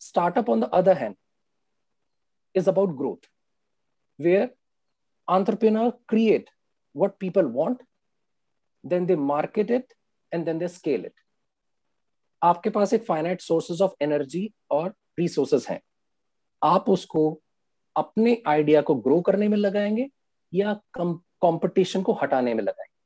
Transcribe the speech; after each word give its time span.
Startup, 0.00 0.48
on 0.48 0.60
the 0.60 0.68
other 0.72 0.94
hand, 0.94 1.16
is 2.54 2.68
about 2.68 2.96
growth, 2.96 3.26
where 4.18 4.50
entrepreneur 5.28 5.92
create 6.08 6.48
what 6.94 7.18
people 7.18 7.46
want, 7.46 7.82
then 8.84 9.06
they 9.06 9.16
market 9.16 9.70
it, 9.70 9.92
and 10.32 10.46
then 10.46 10.58
they 10.58 10.68
scale 10.68 11.04
it. 11.04 11.14
आपके 12.42 12.70
पास 12.70 12.92
एक 12.92 13.04
finite 13.04 13.40
sources 13.40 13.80
of 13.82 13.92
energy 14.02 14.52
और 14.70 14.94
resources 15.18 15.66
हैं 15.70 15.80
आप 16.62 16.88
उसको 16.90 17.22
अपने 17.96 18.42
idea 18.46 18.80
को 18.82 18.94
grow 19.06 19.20
करने 19.20 19.48
में 19.48 19.56
लगाएँगे 19.56 20.08
या 20.52 20.72
कंपटीशन 21.42 22.02
को 22.02 22.12
हटाने 22.22 22.54
में 22.54 22.62
लगाएँगे 22.62 22.98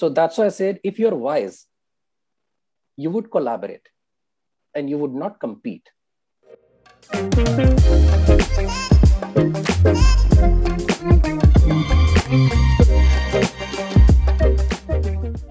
so 0.00 0.10
that's 0.20 0.40
I 0.40 0.50
said 0.50 0.80
if 0.84 1.00
you 1.02 1.08
are 1.08 1.14
wise 1.28 1.64
you 2.98 3.10
would 3.14 3.26
collaborate 3.34 3.88
and 4.78 4.88
you 4.88 4.98
would 4.98 5.14
not 5.22 5.40
compete. 5.40 5.86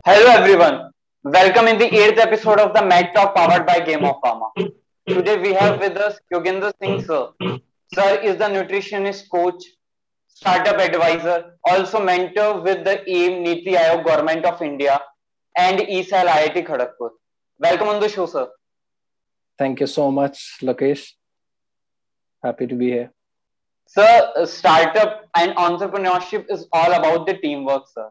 Hello 0.06 0.30
everyone. 0.40 0.92
Welcome 1.24 1.68
in 1.68 1.78
the 1.78 1.90
eighth 2.02 2.20
episode 2.26 2.60
of 2.60 2.74
the 2.74 2.84
Mad 2.86 3.14
Talk 3.14 3.36
powered 3.36 3.66
by 3.66 3.80
Game 3.82 4.06
of 4.06 4.22
Pharma. 4.24 4.50
Today 5.08 5.38
we 5.46 5.54
have 5.54 5.80
with 5.82 5.98
us 5.98 6.20
Yogendra 6.34 6.72
Singh 6.82 7.04
sir. 7.04 7.28
Sir 7.94 8.10
is 8.30 8.38
the 8.38 8.50
nutritionist 8.56 9.30
coach, 9.30 9.62
startup 10.28 10.80
advisor, 10.80 11.58
also 11.66 12.02
mentor 12.04 12.62
with 12.62 12.86
the 12.86 12.98
AIM 13.18 13.44
Niti 13.44 13.74
Aayog 13.74 14.06
Government 14.06 14.46
of 14.46 14.62
India 14.62 15.02
and 15.58 15.82
E-Cell 15.82 16.28
IIT 16.28 16.66
Kharagpur. 16.66 17.10
Welcome 17.60 17.90
on 17.90 18.00
the 18.00 18.08
show, 18.08 18.26
sir. 18.28 18.48
Thank 19.58 19.80
you 19.80 19.88
so 19.88 20.12
much, 20.12 20.58
Lakesh. 20.62 21.14
Happy 22.44 22.68
to 22.68 22.76
be 22.76 22.90
here. 22.90 23.12
Sir, 23.88 24.46
startup 24.46 25.28
and 25.36 25.56
entrepreneurship 25.56 26.46
is 26.50 26.68
all 26.72 26.94
about 26.94 27.26
the 27.26 27.36
teamwork, 27.36 27.84
sir. 27.92 28.10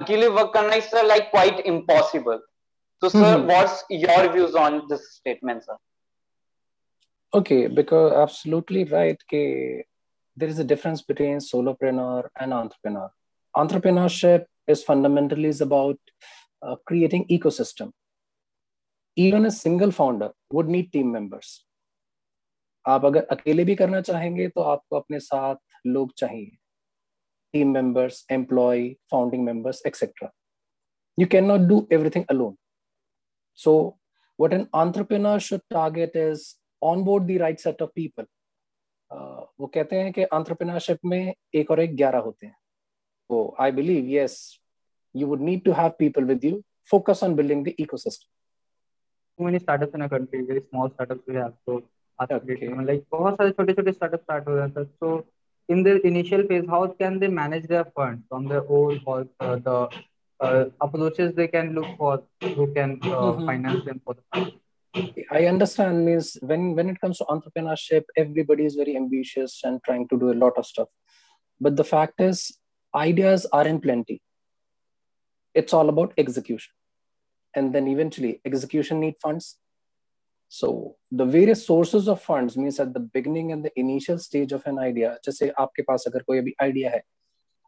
Akile 0.00 0.34
work 0.34 0.54
is, 0.76 0.84
sir, 0.84 1.02
like 1.06 1.30
quite 1.30 1.64
impossible. 1.64 2.40
So, 3.02 3.08
sir, 3.08 3.36
mm-hmm. 3.36 3.46
what's 3.46 3.84
your 3.90 4.32
views 4.32 4.54
on 4.54 4.86
this 4.88 5.14
statement, 5.14 5.64
sir? 5.64 5.76
Okay, 7.34 7.66
because 7.66 8.12
absolutely 8.12 8.84
right. 8.84 9.18
Ke 9.30 9.86
there 10.36 10.48
is 10.48 10.58
a 10.58 10.64
difference 10.64 11.02
between 11.02 11.38
solopreneur 11.38 12.28
and 12.38 12.52
entrepreneur. 12.52 13.10
Entrepreneurship 13.56 14.44
is 14.66 14.84
fundamentally 14.84 15.48
is 15.48 15.60
about 15.60 15.98
uh, 16.62 16.76
creating 16.86 17.26
ecosystem 17.28 17.92
even 19.18 19.44
a 19.46 19.48
single 19.48 19.90
founder 19.90 20.32
would 20.54 20.68
need 20.70 20.90
team 20.92 21.12
members 21.12 21.66
आप 22.86 23.04
अगर 23.04 23.26
अकेले 23.30 23.64
भी 23.64 23.74
करना 23.74 24.00
चाहेंगे 24.00 24.48
तो 24.48 24.60
आपको 24.60 24.96
अपने 24.96 25.20
साथ 25.20 25.56
लोग 25.86 26.12
चाहिए। 26.14 26.56
Team 27.52 27.72
members 27.72 28.26
employ 28.32 28.88
founding 29.10 29.44
members 29.44 29.82
etcetera 29.86 30.32
you 31.18 31.26
cannot 31.32 31.62
do 31.68 31.76
everything 31.96 32.24
alone. 32.32 32.56
So, 33.58 33.72
what 34.38 34.54
an 34.56 34.64
entrepreneur 34.80 35.38
should 35.44 35.62
target 35.70 36.16
is 36.16 36.42
on 36.82 37.04
board 37.04 37.26
the 37.26 37.36
right 37.40 37.60
set 37.60 37.82
of 37.82 37.90
people 37.94 38.26
वो 39.60 39.66
कहते 39.66 40.00
हैं 40.00 40.12
कि 40.12 40.24
entrepreneurship 40.34 40.98
में 41.04 41.34
एक 41.54 41.70
और 41.70 41.80
एक 41.80 41.96
ग्यारह 41.96 42.18
होते 42.18 42.46
हैं। 42.46 42.56
तो 43.30 43.56
I 43.60 43.72
believe 43.72 44.10
yes 44.10 44.36
you 45.16 45.26
would 45.26 45.40
need 45.40 45.64
to 45.64 45.72
have 45.72 45.90
people 45.98 46.24
with 46.24 46.44
you 46.44 46.62
focus 46.90 47.24
on 47.24 47.34
building 47.34 47.64
the 47.64 47.74
ecosystem 47.78 48.35
many 49.39 49.59
startups 49.59 49.93
in 49.95 50.01
a 50.01 50.09
country, 50.09 50.41
very 50.41 50.63
small 50.69 50.89
startups 50.93 51.21
we 51.27 51.35
have. 51.35 51.53
So 51.65 51.83
okay. 52.21 52.67
like 52.89 53.03
बहुत 53.11 53.37
सारे 53.37 53.51
छोटे 53.51 53.73
छोटे 53.73 53.93
startups 53.93 54.23
start 54.23 54.47
हो 54.47 54.55
जाते 54.57 54.79
हैं. 54.79 54.89
So 54.99 55.25
in 55.69 55.83
the 55.83 56.05
initial 56.07 56.43
phase, 56.47 56.65
how 56.69 56.87
can 56.87 57.19
they 57.19 57.27
manage 57.27 57.67
their 57.67 57.85
funds 57.95 58.23
from 58.29 58.47
their 58.47 58.63
own 58.69 58.99
or 59.05 59.27
uh, 59.39 59.55
the 59.55 59.89
uh, 60.39 60.65
approaches 60.81 61.33
they 61.35 61.47
can 61.47 61.73
look 61.73 61.97
for 61.97 62.23
who 62.41 62.73
can 62.73 62.99
uh, 63.03 63.07
mm-hmm. 63.07 63.45
finance 63.45 63.85
them 63.85 64.01
for 64.05 64.15
the 64.15 64.23
fund? 64.33 64.53
I 65.31 65.45
understand 65.45 66.05
means 66.05 66.37
when 66.41 66.75
when 66.75 66.89
it 66.89 66.99
comes 66.99 67.19
to 67.19 67.25
entrepreneurship, 67.25 68.03
everybody 68.17 68.65
is 68.65 68.75
very 68.75 68.97
ambitious 68.97 69.61
and 69.63 69.81
trying 69.83 70.07
to 70.09 70.19
do 70.19 70.31
a 70.31 70.37
lot 70.45 70.57
of 70.57 70.65
stuff. 70.65 70.89
But 71.59 71.75
the 71.77 71.83
fact 71.83 72.19
is, 72.19 72.57
ideas 72.95 73.45
are 73.53 73.65
in 73.67 73.79
plenty. 73.79 74.21
It's 75.53 75.73
all 75.73 75.89
about 75.89 76.13
execution 76.17 76.73
and 77.55 77.73
then 77.75 77.87
eventually 77.87 78.39
execution 78.45 78.99
need 78.99 79.15
funds 79.21 79.57
so 80.51 80.95
the 81.11 81.25
various 81.25 81.65
sources 81.65 82.07
of 82.07 82.21
funds 82.21 82.57
means 82.57 82.79
at 82.79 82.93
the 82.93 82.99
beginning 82.99 83.51
and 83.51 83.65
the 83.65 83.71
initial 83.75 84.17
stage 84.19 84.51
of 84.51 84.65
an 84.65 84.79
idea 84.79 85.15
जैसे 85.25 85.49
आपके 85.59 85.81
पास 85.89 86.03
अगर 86.07 86.23
कोई 86.27 86.37
अभी 86.39 86.53
idea 86.63 86.91
है 86.91 87.01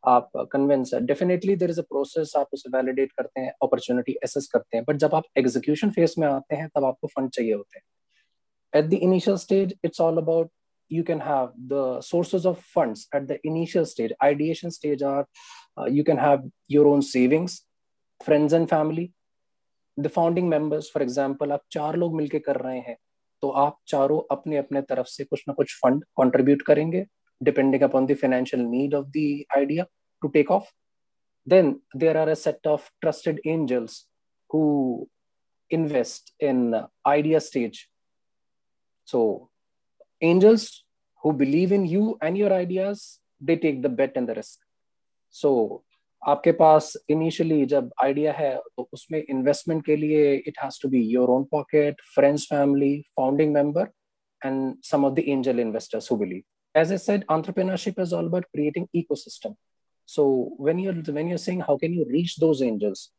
आप 0.03 0.31
convince 0.51 0.93
है 0.93 0.99
definitely 1.05 1.55
there 1.55 1.69
is 1.69 1.77
a 1.79 1.83
process 1.89 2.33
आप 2.37 2.49
उसे 2.53 2.69
वैलिडेट 2.69 3.11
करते 3.17 3.41
हैं 3.41 3.51
अपॉर्चुनिटी 3.63 4.15
एसेस 4.23 4.47
करते 4.53 4.77
हैं 4.77 4.85
बट 4.87 4.95
जब 5.03 5.15
आप 5.15 5.23
एग्जीक्यूशन 5.37 5.91
फेज 5.97 6.15
में 6.19 6.27
आते 6.27 6.55
हैं 6.55 6.67
तब 6.75 6.85
आपको 6.85 7.07
फंड 7.07 7.29
चाहिए 7.37 7.53
होते 7.53 7.79
हैं 7.79 8.81
at 8.81 8.89
the 8.89 8.99
initial 9.07 9.37
stage 9.45 9.73
it's 9.85 10.01
all 10.01 10.17
about 10.17 10.51
you 10.89 11.03
can 11.03 11.21
have 11.25 11.45
the 11.67 11.83
sources 12.01 12.45
of 12.45 12.57
funds 12.71 13.03
at 13.17 13.27
the 13.27 13.35
initial 13.49 13.85
stage 13.91 14.11
ideation 14.25 14.73
stage 14.73 15.03
are 15.11 15.21
uh, 15.77 15.85
you 15.85 16.03
can 16.09 16.19
have 16.23 16.41
your 16.75 16.83
own 16.87 17.01
savings 17.01 17.55
friends 18.21 18.55
and 18.57 18.69
family 18.73 19.05
the 19.98 20.08
founding 20.08 20.48
members 20.48 20.90
for 20.94 21.02
example 21.02 21.52
आप 21.52 21.62
चार 21.72 21.96
लोग 21.96 22.14
मिलकर 22.16 22.38
कर 22.38 22.60
रहे 22.60 22.78
हैं 22.78 22.96
तो 23.42 23.50
आप 23.58 23.78
चारों 23.88 24.20
अपने 24.30 24.56
अपने 24.56 24.82
तरफ़ 24.82 25.06
से 25.06 25.24
कुछ 25.24 25.44
ना 25.48 25.54
कुछ 25.54 25.74
फंड 25.76 26.04
कंट्रीब्यूट 26.18 26.62
करेंगे 26.62 27.04
depending 27.40 27.82
upon 27.82 28.06
the 28.06 28.14
financial 28.14 28.62
need 28.64 28.94
of 28.94 29.06
the 29.08 29.26
idea 29.56 29.84
to 30.22 30.28
take 30.28 30.50
off 30.50 30.70
then 31.46 31.74
there 31.96 32.16
are 32.16 32.28
a 32.28 32.34
set 32.36 32.66
of 32.66 32.90
trusted 33.00 33.40
angels 33.46 34.04
who 34.50 34.62
invest 35.70 36.34
in 36.42 36.74
idea 37.06 37.38
stage 37.40 37.84
so 39.08 39.20
angels 40.22 40.70
who 41.22 41.32
believe 41.34 41.72
in 41.72 41.84
you 41.86 42.18
and 42.22 42.36
your 42.36 42.52
ideas 42.52 43.04
they 43.40 43.56
take 43.56 43.82
the 43.82 43.90
bet 43.96 44.16
and 44.16 44.26
the 44.28 44.36
risk 44.36 44.64
so 45.34 45.50
आपके 46.27 46.51
पास 46.59 46.93
initially 47.09 47.65
जब 47.65 47.91
idea 48.03 48.33
है 48.33 48.55
तो 48.77 48.87
उसमें 48.93 49.23
investment 49.23 49.85
के 49.85 49.95
लिए 49.95 50.35
it 50.47 50.57
has 50.63 50.81
to 50.81 50.89
be 50.89 51.01
your 51.13 51.29
own 51.29 51.43
pocket 51.51 52.01
friends 52.15 52.45
family 52.49 52.95
founding 53.17 53.53
member 53.53 53.89
and 54.43 54.77
some 54.81 55.05
of 55.05 55.15
the 55.15 55.29
angel 55.31 55.59
investors 55.59 56.07
who 56.07 56.17
believe 56.17 56.43
as 56.75 56.91
i 56.91 56.95
said 57.03 57.25
entrepreneurship 57.35 57.99
is 58.05 58.13
all 58.13 58.25
about 58.31 58.45
creating 58.53 58.87
ecosystem 59.01 59.55
so 60.05 60.23
when 60.57 60.79
you're 60.79 60.95
when 61.17 61.27
you're 61.27 61.43
saying 61.47 61.61
how 61.67 61.77
can 61.83 61.93
you 61.93 62.05
reach 62.15 62.35
those 62.37 62.61
angels 62.61 63.09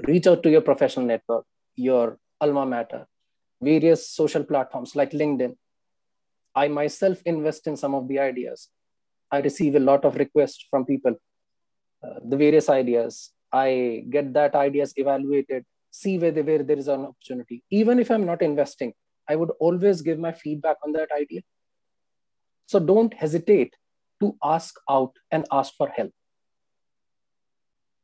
reach 0.00 0.26
out 0.26 0.42
to 0.42 0.50
your 0.50 0.64
professional 0.70 1.06
network 1.06 1.44
your 1.76 2.18
alma 2.40 2.64
mater 2.72 3.06
various 3.62 4.08
social 4.08 4.44
platforms 4.50 4.94
like 5.00 5.14
linkedin 5.22 5.54
i 6.54 6.68
myself 6.80 7.22
invest 7.34 7.66
in 7.66 7.76
some 7.84 7.94
of 8.00 8.06
the 8.10 8.18
ideas 8.30 8.68
i 9.32 9.40
receive 9.48 9.74
a 9.74 9.86
lot 9.90 10.04
of 10.04 10.20
requests 10.24 10.66
from 10.70 10.84
people 10.92 11.16
uh, 12.03 12.19
the 12.23 12.37
various 12.37 12.69
ideas. 12.69 13.31
I 13.51 14.03
get 14.09 14.33
that 14.33 14.55
ideas 14.55 14.93
evaluated, 14.97 15.65
see 15.91 16.17
where, 16.17 16.31
where 16.31 16.63
there 16.63 16.77
is 16.77 16.87
an 16.87 17.05
opportunity. 17.05 17.63
Even 17.69 17.99
if 17.99 18.09
I'm 18.09 18.25
not 18.25 18.41
investing, 18.41 18.93
I 19.29 19.35
would 19.35 19.51
always 19.59 20.01
give 20.01 20.19
my 20.19 20.31
feedback 20.31 20.77
on 20.83 20.91
that 20.93 21.09
idea. 21.11 21.41
So 22.65 22.79
don't 22.79 23.13
hesitate 23.13 23.75
to 24.21 24.35
ask 24.43 24.75
out 24.89 25.13
and 25.31 25.45
ask 25.51 25.73
for 25.75 25.89
help. 25.89 26.11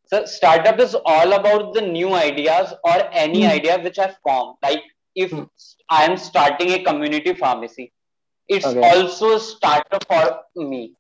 So 0.08 0.26
startup 0.26 0.80
is 0.80 0.96
all 1.06 1.34
about 1.34 1.74
the 1.74 1.82
new 1.82 2.14
ideas 2.14 2.74
or 2.84 2.98
any 3.12 3.42
mm. 3.42 3.50
idea 3.50 3.80
which 3.80 4.00
I 4.00 4.16
form. 4.24 4.56
Like 4.62 4.82
if 5.16 5.32
mm. 5.32 5.48
I 5.90 6.06
am 6.06 6.18
starting 6.18 6.72
a 6.72 6.84
community 6.84 7.34
pharmacy, 7.34 7.94
it's 8.48 8.66
okay. 8.66 8.82
also 8.82 9.36
a 9.36 9.40
startup 9.40 10.06
for 10.08 10.68
me. 10.68 10.96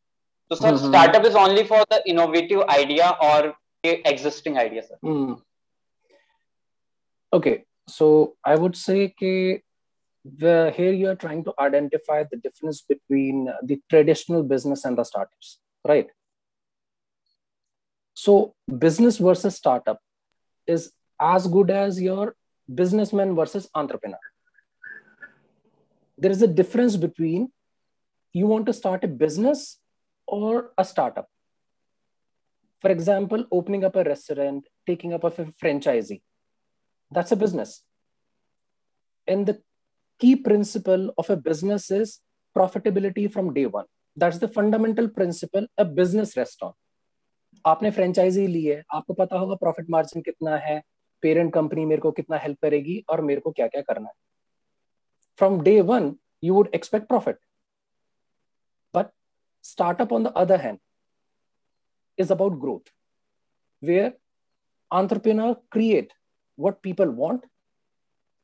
So, 0.51 0.55
sir, 0.55 0.71
mm-hmm. 0.71 0.87
startup 0.87 1.25
is 1.25 1.35
only 1.35 1.63
for 1.63 1.83
the 1.91 2.01
innovative 2.07 2.61
idea 2.69 3.15
or 3.21 3.53
existing 3.83 4.57
idea, 4.57 4.83
sir. 4.83 4.97
Mm. 5.03 5.39
Okay, 7.31 7.65
so 7.87 8.35
I 8.43 8.55
would 8.55 8.75
say 8.75 9.13
that 9.21 9.61
the, 10.25 10.73
here 10.75 10.91
you 10.91 11.07
are 11.09 11.15
trying 11.15 11.43
to 11.43 11.53
identify 11.59 12.23
the 12.23 12.37
difference 12.37 12.81
between 12.81 13.47
the 13.63 13.79
traditional 13.89 14.41
business 14.41 14.85
and 14.85 14.97
the 14.97 15.03
startups, 15.03 15.59
right? 15.87 16.07
So, 18.15 18.55
business 18.79 19.17
versus 19.17 19.55
startup 19.55 20.01
is 20.65 20.91
as 21.21 21.45
good 21.47 21.69
as 21.69 22.01
your 22.01 22.35
businessman 22.73 23.35
versus 23.35 23.69
entrepreneur. 23.75 24.19
There 26.17 26.31
is 26.31 26.41
a 26.41 26.47
difference 26.47 26.97
between 26.97 27.51
you 28.33 28.47
want 28.47 28.65
to 28.65 28.73
start 28.73 29.03
a 29.03 29.07
business 29.07 29.77
or 30.29 30.71
a 30.77 30.85
startup. 30.85 31.27
For 32.83 32.89
example, 32.91 33.45
opening 33.51 33.83
up 33.83 33.95
a 33.95 34.03
restaurant, 34.03 34.67
taking 34.87 35.13
up 35.13 35.23
a 35.23 35.31
franchisee. 35.31 36.21
That's 37.11 37.31
a 37.31 37.35
business. 37.35 37.83
In 39.27 39.45
the 39.45 39.61
key 40.21 40.35
principle 40.35 41.13
of 41.17 41.29
a 41.29 41.35
business 41.35 41.89
is 41.91 42.19
profitability 42.55 43.31
from 43.31 43.53
day 43.53 43.65
one. 43.65 43.85
That's 44.15 44.37
the 44.37 44.47
fundamental 44.47 45.09
principle 45.09 45.67
a 45.77 45.85
business 45.85 46.37
rests 46.37 46.61
on. 46.61 46.73
आपने 47.67 47.89
franchisee 47.91 48.45
ली 48.47 48.63
है 48.63 48.83
आपको 48.95 49.13
पता 49.13 49.37
होगा 49.39 49.55
profit 49.61 49.89
margin 49.89 50.21
कितना 50.21 50.55
है 50.65 50.81
parent 51.21 51.53
company 51.53 51.85
मेरे 51.85 52.01
को 52.01 52.11
कितना 52.19 52.37
हेल्प 52.43 52.57
करेगी 52.61 53.03
और 53.09 53.21
मेरे 53.29 53.41
को 53.41 53.51
क्या 53.51 53.67
क्या 53.67 53.81
करना 53.89 54.07
है 54.07 54.13
from 55.39 55.59
day 55.63 55.79
one 55.89 56.13
you 56.43 56.53
would 56.53 56.69
expect 56.75 57.07
profit 57.07 57.37
startup 59.69 60.13
on 60.13 60.23
the 60.23 60.33
other 60.37 60.61
hand 60.61 60.79
is 62.17 62.31
about 62.31 62.55
growth 62.61 62.87
where 63.83 64.07
entrepreneur 64.91 65.51
create 65.71 66.11
what 66.59 66.81
people 66.81 67.11
want 67.19 67.45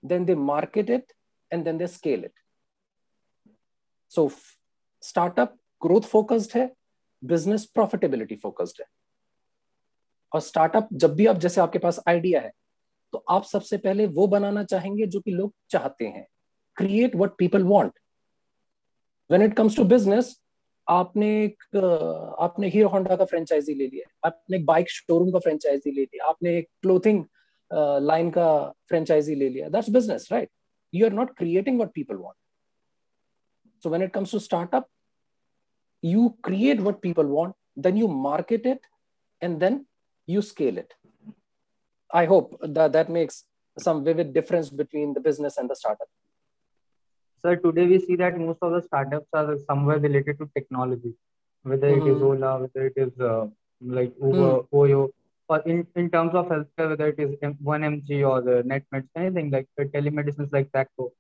then 0.04 0.26
they 0.26 0.36
market 0.36 0.90
it 0.90 1.12
and 1.52 1.66
then 1.66 1.78
they 1.78 1.88
scale 1.88 2.24
it 2.24 2.34
so 4.12 4.26
startup 5.04 5.56
growth 5.82 6.08
focused 6.08 6.56
है 6.56 6.70
business 7.24 7.66
profitability 7.80 8.40
focused 8.46 8.80
है 8.80 8.86
और 10.32 10.42
startup 10.42 10.88
जब 10.94 11.14
भी 11.16 11.26
आप 11.26 11.38
जैसे 11.40 11.60
आपके 11.62 11.80
पास 11.80 12.00
idea 12.08 12.40
है 12.42 12.52
तो 13.14 13.24
आप 13.32 13.44
सबसे 13.44 13.78
पहले 13.78 14.08
वो 14.16 14.26
बनाना 14.28 14.64
चाहेंगे 14.64 15.06
जो 15.08 15.20
कि 15.20 15.32
लोग 15.32 15.54
चाहते 15.72 16.06
हैं 16.06 16.26
create 16.78 17.16
what 17.16 17.36
people 17.40 17.64
want 17.64 17.92
when 19.30 19.44
it 19.44 19.56
comes 19.58 19.78
to 19.78 19.84
business 19.94 20.36
आपने 20.88 21.28
एक, 21.44 21.64
आपने 22.40 22.68
हीरो 22.70 22.90
होंडा 22.90 23.16
का 23.16 23.26
फ्रेंचाइजी 23.26 23.74
ले 23.74 23.88
लिया 23.88 24.28
आपने 24.28 24.58
एक 24.58 24.66
बाइक 24.66 24.90
शोरूम 24.90 25.32
का 25.32 25.40
फ्रेंचाइजी 25.40 25.92
ले 25.92 26.02
लिया। 26.02 26.26
आपने 26.30 26.58
एक 26.58 26.68
क्लोथिंग 26.82 27.24
लाइन 28.04 28.30
का 28.32 28.50
फ्रेंचाइजी 28.88 29.36
ले 29.36 29.50
लिया। 29.50 29.70
That's 29.70 29.90
business 29.90 30.28
right 30.32 30.50
you 30.94 31.06
are 31.06 31.14
not 31.14 31.36
creating 31.38 31.80
what 31.82 31.92
people 31.94 32.16
want 32.16 33.84
so 33.84 33.90
when 33.90 34.04
it 34.04 34.14
comes 34.14 34.32
to 34.32 34.40
startup 34.40 34.88
you 36.04 36.28
create 36.44 36.82
what 36.82 37.00
people 37.02 37.26
want 37.28 37.56
then 37.80 37.98
you 37.98 38.08
market 38.22 38.68
it 38.68 38.86
and 39.42 39.58
then 39.60 39.86
you 40.28 40.42
scale 40.42 40.78
it 40.80 40.94
I 42.12 42.26
hope 42.26 42.58
that 42.66 43.10
makes 43.10 43.46
some 43.78 44.02
vivid 44.04 44.32
difference 44.34 44.74
between 44.74 45.14
the 45.14 45.22
business 45.24 45.58
and 45.60 45.72
the 45.72 45.74
startup 45.76 46.08
so 47.42 47.56
today 47.56 47.86
we 47.88 48.00
see 48.00 48.16
that 48.16 48.40
most 48.40 48.60
of 48.62 48.72
the 48.72 48.82
startups 48.82 49.28
are 49.34 49.58
somewhere 49.68 50.00
related 50.00 50.38
to 50.40 50.50
technology 50.56 51.14
whether 51.64 51.90
mm-hmm. 51.92 52.08
it 52.08 52.16
is 52.16 52.22
ola 52.22 52.52
whether 52.64 52.88
it 52.88 52.98
is 53.06 53.14
uh, 53.20 53.46
like 53.98 54.14
uber 54.22 54.52
mm. 54.54 54.68
oyo 54.82 55.10
or 55.48 55.60
in, 55.72 55.86
in 55.96 56.10
terms 56.10 56.34
of 56.34 56.48
healthcare 56.54 56.90
whether 56.92 57.08
it 57.08 57.20
is 57.20 57.32
1mg 57.42 58.30
or 58.30 58.42
the 58.42 58.58
netmeds 58.72 59.10
anything 59.16 59.50
like 59.56 59.68
uh, 59.80 59.86
telemedicine 59.96 60.52
like 60.58 60.72
that 60.72 60.88
so 60.98 61.12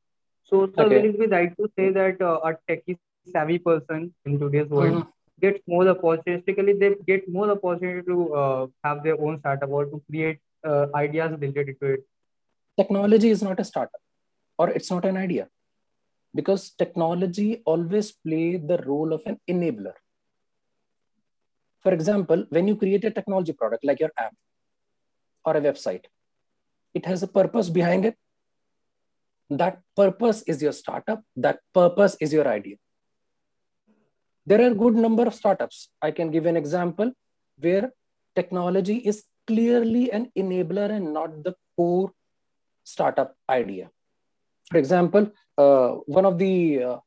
so 0.49 0.61
okay. 0.63 0.87
will 0.93 1.09
it 1.09 1.19
be 1.19 1.27
right 1.35 1.53
to 1.57 1.69
say 1.77 1.89
that 1.99 2.21
uh, 2.21 2.39
a 2.49 2.53
techie 2.69 2.97
savvy 3.33 3.59
person 3.67 4.13
in 4.25 4.39
today's 4.39 4.69
world 4.69 4.93
mm-hmm. 4.93 5.09
gets 5.43 5.61
more 5.67 5.85
opportunistically 5.93 6.79
they 6.81 6.91
get 7.11 7.27
more 7.37 7.49
opportunity 7.55 8.03
to 8.11 8.33
uh, 8.41 8.67
have 8.83 9.03
their 9.03 9.19
own 9.19 9.39
startup 9.39 9.69
or 9.69 9.85
to 9.85 10.01
create 10.09 10.39
uh, 10.69 10.85
ideas 10.95 11.31
related 11.39 11.75
to 11.81 11.93
it 11.95 12.05
technology 12.77 13.29
is 13.29 13.43
not 13.47 13.59
a 13.59 13.67
startup 13.71 14.01
or 14.57 14.69
it's 14.69 14.91
not 14.91 15.05
an 15.05 15.17
idea 15.17 15.47
because 16.39 16.71
technology 16.83 17.61
always 17.65 18.11
play 18.11 18.57
the 18.71 18.77
role 18.89 19.13
of 19.17 19.21
an 19.31 19.39
enabler 19.53 19.95
for 21.83 21.93
example 21.97 22.45
when 22.49 22.67
you 22.67 22.75
create 22.83 23.09
a 23.09 23.15
technology 23.17 23.53
product 23.53 23.83
like 23.89 23.99
your 24.05 24.13
app 24.27 24.35
or 25.45 25.55
a 25.57 25.61
website 25.61 26.05
it 26.93 27.05
has 27.05 27.23
a 27.23 27.31
purpose 27.39 27.69
behind 27.81 28.05
it 28.05 28.17
that 29.49 29.81
purpose 29.95 30.41
is 30.53 30.61
your 30.61 30.75
startup 30.81 31.21
that 31.35 31.59
purpose 31.73 32.17
is 32.19 32.33
your 32.33 32.47
idea 32.47 32.77
there 34.47 34.61
are 34.61 34.73
good 34.75 34.95
number 34.95 35.25
of 35.25 35.33
startups. 35.33 35.89
I 36.01 36.11
can 36.11 36.29
give 36.29 36.45
an 36.45 36.55
example 36.55 37.11
where 37.57 37.91
technology 38.35 38.97
is 38.97 39.23
clearly 39.47 40.11
an 40.11 40.31
enabler 40.37 40.91
and 40.91 41.13
not 41.13 41.43
the 41.43 41.55
core 41.75 42.11
startup 42.83 43.35
idea. 43.49 43.89
For 44.71 44.77
example, 44.77 45.31
uh, 45.57 45.89
one 46.05 46.25
of 46.25 46.37
the 46.37 46.83
uh, 46.83 46.97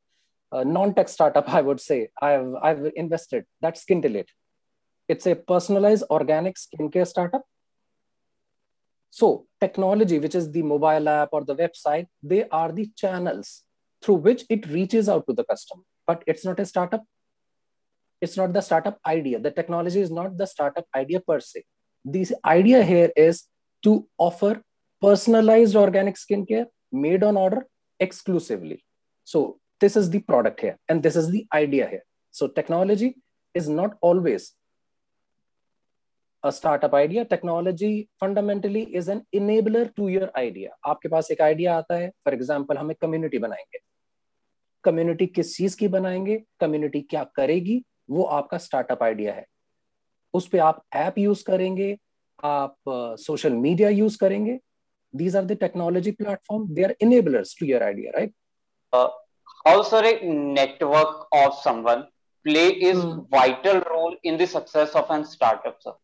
uh, 0.51 0.63
non-tech 0.63 1.09
startup, 1.09 1.49
I 1.53 1.61
would 1.61 1.79
say, 1.79 2.09
I've, 2.21 2.53
I've 2.61 2.91
invested, 2.95 3.45
that's 3.61 3.85
Skintellate. 3.85 4.29
It's 5.07 5.25
a 5.25 5.35
personalized 5.35 6.03
organic 6.09 6.55
skincare 6.55 7.07
startup. 7.07 7.43
So 9.09 9.47
technology, 9.59 10.19
which 10.19 10.35
is 10.35 10.51
the 10.51 10.61
mobile 10.61 11.09
app 11.09 11.29
or 11.31 11.43
the 11.43 11.55
website, 11.55 12.07
they 12.21 12.47
are 12.49 12.71
the 12.71 12.91
channels 12.95 13.63
through 14.03 14.15
which 14.15 14.45
it 14.49 14.67
reaches 14.67 15.09
out 15.09 15.25
to 15.27 15.33
the 15.33 15.43
customer. 15.43 15.81
But 16.05 16.23
it's 16.27 16.45
not 16.45 16.59
a 16.59 16.65
startup 16.65 17.03
it's 18.21 18.37
not 18.37 18.53
the 18.53 18.61
startup 18.61 18.99
idea 19.05 19.39
the 19.39 19.51
technology 19.51 20.01
is 20.01 20.11
not 20.11 20.37
the 20.37 20.45
startup 20.45 20.85
idea 20.95 21.19
per 21.19 21.39
se 21.39 21.63
the 22.05 22.25
idea 22.45 22.83
here 22.83 23.11
is 23.15 23.45
to 23.83 24.07
offer 24.17 24.61
personalized 25.01 25.75
organic 25.75 26.15
skincare 26.15 26.65
made 26.91 27.23
on 27.23 27.37
order 27.37 27.65
exclusively 27.99 28.83
so 29.23 29.59
this 29.81 29.95
is 29.95 30.09
the 30.09 30.19
product 30.19 30.59
here 30.59 30.77
and 30.87 31.03
this 31.03 31.15
is 31.15 31.29
the 31.29 31.45
idea 31.53 31.87
here 31.87 32.05
so 32.33 32.47
technology 32.47 33.15
is 33.55 33.67
not 33.69 33.97
always 34.01 34.53
a 36.43 36.51
startup 36.51 36.93
idea 36.93 37.25
technology 37.25 38.09
fundamentally 38.19 38.83
is 38.95 39.07
an 39.09 39.25
enabler 39.35 39.85
to 39.95 40.07
your 40.07 40.29
idea 40.37 40.69
आपके 40.87 41.09
पास 41.09 41.31
एक 41.31 41.41
idea 41.41 41.77
आता 41.77 41.95
है 41.97 42.09
for 42.25 42.33
example 42.33 42.77
हम 42.77 42.91
एक 42.91 42.99
community 43.01 43.37
बनाएँगे 43.37 43.79
community 44.83 45.27
किस 45.27 45.55
चीज़ 45.57 45.77
की 45.77 45.87
बनाएँगे 45.87 46.41
कम्युनिटी 46.59 47.01
क्या 47.09 47.23
करेगी 47.35 47.81
वो 48.09 48.23
आपका 48.37 48.57
स्टार्टअप 48.57 49.03
आइडिया 49.03 49.33
है 49.33 49.45
उस 50.33 50.47
पर 50.47 50.59
आप 50.59 50.83
ऐप 50.95 51.17
यूज़ 51.17 51.43
करेंगे 51.47 51.95
आप 52.45 52.75
सोशल 53.19 53.53
मीडिया 53.53 53.89
यूज़ 53.89 54.17
करेंगे 54.17 54.59
these 55.13 55.35
are 55.35 55.45
the 55.45 55.55
technology 55.55 56.11
platform 56.11 56.67
they 56.73 56.83
are 56.83 56.95
enablers 57.01 57.55
to 57.57 57.65
your 57.65 57.83
idea 57.83 58.11
right 58.17 58.33
uh, 58.93 59.83
sir 59.83 60.03
a 60.11 60.13
network 60.59 61.27
of 61.31 61.53
someone 61.53 62.05
play 62.47 62.69
is 62.91 63.01
hmm. 63.01 63.19
vital 63.31 63.81
role 63.91 64.15
in 64.23 64.37
the 64.37 64.47
success 64.47 64.91
of 65.01 65.09
an 65.09 65.25
startup 65.25 65.77
sir 65.79 65.95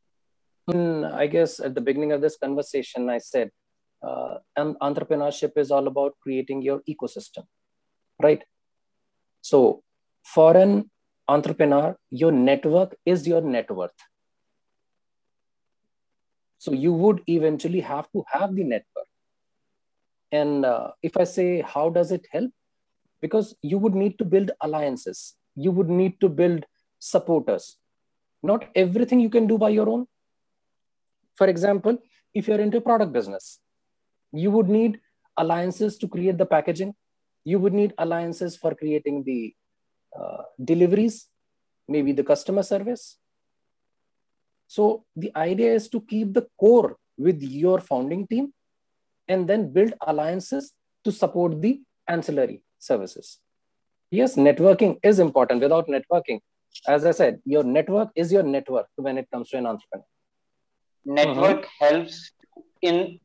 hmm, 0.71 1.05
i 1.13 1.27
guess 1.27 1.59
at 1.59 1.75
the 1.75 1.81
beginning 1.81 2.11
of 2.11 2.21
this 2.21 2.37
conversation 2.37 3.09
i 3.09 3.17
said 3.17 3.51
uh, 4.07 4.35
entrepreneurship 4.87 5.53
is 5.57 5.71
all 5.71 5.87
about 5.87 6.13
creating 6.21 6.61
your 6.61 6.81
ecosystem 6.93 7.45
right 8.21 8.43
so 9.41 9.83
for 10.33 10.57
an 10.57 10.89
entrepreneur, 11.27 11.97
your 12.09 12.31
network 12.31 12.95
is 13.05 13.27
your 13.27 13.41
net 13.41 13.69
worth. 13.69 13.91
So 16.65 16.71
you 16.73 16.93
would 16.93 17.21
eventually 17.27 17.81
have 17.81 18.11
to 18.13 18.23
have 18.33 18.55
the 18.55 18.63
network. 18.63 19.09
And 20.31 20.65
uh, 20.65 20.91
if 21.03 21.15
I 21.15 21.23
say, 21.23 21.61
how 21.61 21.89
does 21.97 22.11
it 22.11 22.25
help? 22.31 22.51
Because 23.21 23.55
you 23.61 23.77
would 23.77 23.93
need 23.93 24.17
to 24.17 24.25
build 24.25 24.49
alliances, 24.61 25.35
you 25.55 25.71
would 25.71 25.89
need 25.89 26.19
to 26.21 26.27
build 26.27 26.65
supporters. 26.97 27.77
Not 28.41 28.65
everything 28.73 29.19
you 29.19 29.29
can 29.29 29.45
do 29.45 29.59
by 29.59 29.69
your 29.69 29.87
own. 29.87 30.07
For 31.35 31.47
example, 31.47 31.99
if 32.33 32.47
you're 32.47 32.59
into 32.59 32.81
product 32.81 33.13
business, 33.13 33.59
you 34.31 34.49
would 34.49 34.67
need 34.67 34.99
alliances 35.37 35.99
to 35.99 36.07
create 36.07 36.39
the 36.39 36.47
packaging. 36.47 36.95
You 37.43 37.59
would 37.59 37.73
need 37.73 37.93
alliances 37.99 38.57
for 38.57 38.73
creating 38.73 39.23
the 39.23 39.53
uh, 40.19 40.43
deliveries, 40.63 41.27
maybe 41.87 42.11
the 42.11 42.23
customer 42.23 42.63
service. 42.63 43.17
So 44.67 45.05
the 45.15 45.31
idea 45.35 45.73
is 45.73 45.89
to 45.89 46.01
keep 46.01 46.33
the 46.33 46.47
core 46.59 46.97
with 47.17 47.41
your 47.41 47.79
founding 47.79 48.27
team 48.27 48.53
and 49.27 49.47
then 49.47 49.71
build 49.71 49.93
alliances 50.05 50.73
to 51.03 51.11
support 51.11 51.61
the 51.61 51.81
ancillary 52.07 52.63
services. 52.79 53.39
Yes, 54.11 54.35
networking 54.35 54.99
is 55.03 55.19
important. 55.19 55.61
Without 55.61 55.87
networking, 55.87 56.39
as 56.87 57.05
I 57.05 57.11
said, 57.11 57.39
your 57.45 57.63
network 57.63 58.09
is 58.15 58.31
your 58.31 58.43
network 58.43 58.87
when 58.95 59.17
it 59.17 59.27
comes 59.31 59.49
to 59.49 59.57
an 59.57 59.65
entrepreneur. 59.65 60.05
Network 61.05 61.65
uh-huh. 61.65 61.87
helps 61.87 62.31
in 62.81 63.19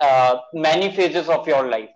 uh, 0.00 0.36
many 0.52 0.94
phases 0.94 1.28
of 1.28 1.46
your 1.46 1.68
life 1.68 1.90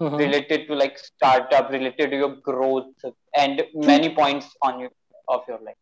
mm-hmm. 0.00 0.16
related 0.16 0.66
to 0.68 0.74
like 0.74 0.98
startup, 0.98 1.70
related 1.70 2.10
to 2.10 2.16
your 2.16 2.36
growth, 2.36 2.92
and 3.36 3.62
many 3.74 4.14
points 4.14 4.56
on 4.62 4.80
you 4.80 4.90
of 5.28 5.42
your 5.48 5.60
life. 5.60 5.76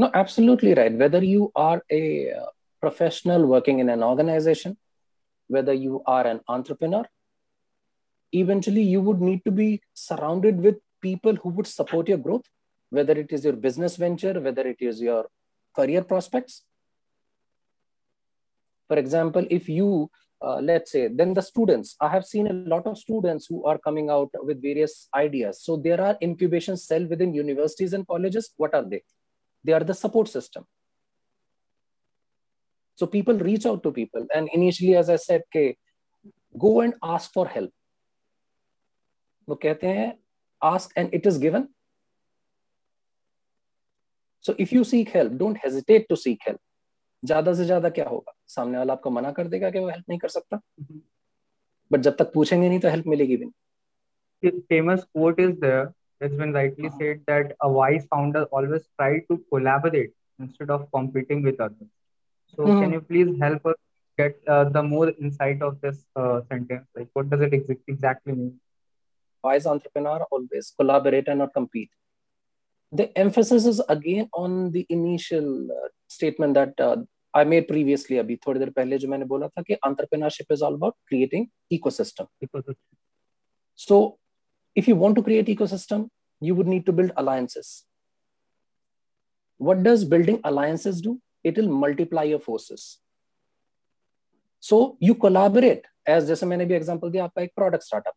No, 0.00 0.10
absolutely 0.14 0.72
right. 0.72 0.94
Whether 0.94 1.22
you 1.22 1.52
are 1.54 1.82
a 1.90 2.32
uh, 2.32 2.46
professional 2.80 3.44
working 3.44 3.80
in 3.80 3.90
an 3.90 4.02
organization, 4.02 4.78
whether 5.48 5.74
you 5.74 6.02
are 6.06 6.26
an 6.26 6.40
entrepreneur, 6.48 7.04
eventually 8.32 8.80
you 8.80 9.02
would 9.02 9.20
need 9.20 9.44
to 9.44 9.50
be 9.50 9.82
surrounded 9.92 10.56
with 10.62 10.76
people 11.02 11.34
who 11.34 11.50
would 11.50 11.66
support 11.66 12.08
your 12.08 12.16
growth, 12.16 12.46
whether 12.88 13.12
it 13.12 13.30
is 13.30 13.44
your 13.44 13.52
business 13.52 13.96
venture, 13.96 14.40
whether 14.40 14.66
it 14.66 14.78
is 14.80 15.02
your 15.02 15.26
career 15.76 16.02
prospects. 16.02 16.62
For 18.88 18.96
example, 18.96 19.46
if 19.50 19.68
you 19.68 20.10
uh, 20.42 20.60
let's 20.62 20.92
say 20.92 21.06
then 21.06 21.34
the 21.34 21.42
students 21.42 21.96
i 22.00 22.08
have 22.08 22.24
seen 22.24 22.46
a 22.46 22.52
lot 22.72 22.86
of 22.86 22.96
students 22.96 23.44
who 23.44 23.62
are 23.66 23.76
coming 23.76 24.08
out 24.08 24.30
with 24.42 24.62
various 24.62 25.06
ideas 25.14 25.60
so 25.62 25.76
there 25.76 26.00
are 26.00 26.16
incubation 26.22 26.78
cell 26.78 27.04
within 27.08 27.34
universities 27.34 27.92
and 27.92 28.06
colleges 28.06 28.54
what 28.56 28.74
are 28.74 28.82
they 28.82 29.02
they 29.64 29.72
are 29.72 29.84
the 29.90 29.96
support 30.02 30.28
system 30.28 30.64
so 32.98 33.06
people 33.06 33.38
reach 33.50 33.66
out 33.66 33.82
to 33.82 33.92
people 33.92 34.26
and 34.34 34.48
initially 34.60 34.94
as 35.02 35.10
i 35.10 35.16
said 35.16 35.42
okay 35.48 35.68
go 36.66 36.72
and 36.80 36.94
ask 37.02 37.32
for 37.32 37.46
help 37.58 37.72
वो 39.48 39.54
कहते 39.62 39.86
हैं 39.86 40.08
ask 40.62 40.98
and 41.00 41.14
it 41.18 41.28
is 41.28 41.38
given 41.44 41.68
so 44.44 44.54
if 44.64 44.72
you 44.72 44.82
seek 44.90 45.14
help 45.18 45.38
don't 45.38 45.62
hesitate 45.66 46.04
to 46.10 46.16
seek 46.24 46.44
help 46.48 46.60
ज़्यादा 47.22 47.52
से 47.54 47.64
ज़्यादा 47.64 47.88
क्या 47.96 48.04
होगा 48.08 48.32
सामने 48.48 48.78
वाला 48.78 48.92
आपको 48.92 49.10
मना 49.10 49.30
कर 49.32 49.48
देगा 49.48 49.70
कि 49.70 49.78
वो 49.78 49.88
हेल्प 49.88 50.04
नहीं 50.08 50.18
कर 50.18 50.28
सकता 50.28 50.60
बट 51.92 52.00
जब 52.00 52.16
तक 52.16 52.32
पूछेंगे 52.34 52.68
नहीं 52.68 52.78
तो 52.80 52.88
हेल्प 52.88 53.06
मिलेगी 53.06 53.36
भी 53.36 53.44
नहीं 53.44 54.60
famous 54.72 55.02
quote 55.16 55.40
is 55.44 55.50
there 55.62 55.86
it's 56.21 56.35
been 56.35 56.53
rightly 56.53 56.87
uh-huh. 56.87 56.97
said 56.99 57.21
that 57.27 57.55
a 57.61 57.69
wise 57.69 58.05
founder 58.11 58.43
always 58.45 58.83
try 58.97 59.19
to 59.29 59.41
collaborate 59.51 60.13
instead 60.39 60.69
of 60.69 60.87
competing 60.91 61.41
with 61.43 61.59
others 61.59 61.91
so 62.55 62.63
mm-hmm. 62.63 62.81
can 62.81 62.93
you 62.93 63.01
please 63.01 63.29
help 63.39 63.65
us 63.65 63.75
get 64.17 64.39
uh, 64.47 64.63
the 64.63 64.83
more 64.83 65.09
insight 65.19 65.61
of 65.61 65.79
this 65.81 66.05
uh, 66.15 66.41
sentence 66.49 66.87
like 66.95 67.09
what 67.13 67.29
does 67.29 67.41
it 67.41 67.53
ex- 67.53 67.83
exactly 67.87 68.33
mean 68.33 68.59
wise 69.43 69.65
entrepreneur 69.65 70.19
always 70.31 70.73
collaborate 70.79 71.27
and 71.27 71.39
not 71.39 71.53
compete 71.53 71.91
the 72.91 73.07
emphasis 73.17 73.65
is 73.65 73.81
again 73.89 74.29
on 74.33 74.71
the 74.71 74.85
initial 74.89 75.67
uh, 75.71 75.89
statement 76.07 76.53
that 76.53 76.79
uh, 76.79 76.95
I 77.39 77.43
made 77.43 77.67
previously 77.67 78.17
अभी 78.19 78.35
थोड़ी 78.45 78.59
देर 78.59 78.69
पहले 78.75 78.97
जो 78.97 79.07
मैंने 79.09 79.25
बोला 79.31 79.47
था 79.47 79.61
कि 79.69 79.75
entrepreneurship 79.87 80.53
is 80.55 80.61
all 80.61 80.75
about 80.75 80.95
creating 81.11 81.47
ecosystem. 81.77 82.27
ecosystem. 82.43 82.97
So 83.75 84.17
if 84.80 84.88
you 84.88 84.96
want 84.96 85.16
to 85.16 85.22
create 85.22 85.52
ecosystem, 85.54 86.08
you 86.42 86.54
would 86.54 86.72
need 86.72 86.86
to 86.86 86.92
build 86.92 87.12
alliances. 87.16 87.84
What 89.60 89.82
does 89.82 90.04
building 90.04 90.40
alliances 90.44 91.00
do? 91.00 91.20
It 91.44 91.56
will 91.56 91.68
multiply 91.68 92.24
your 92.24 92.40
forces. 92.40 92.98
So 94.62 94.96
you 95.00 95.14
collaborate 95.26 95.86
as 96.08 96.26
जैसे 96.26 96.46
मैंने 96.46 96.64
भी 96.64 96.74
example 96.74 97.10
दिया 97.10 97.24
आपका 97.24 97.42
एक 97.42 97.52
product 97.56 97.84
startup 97.84 98.14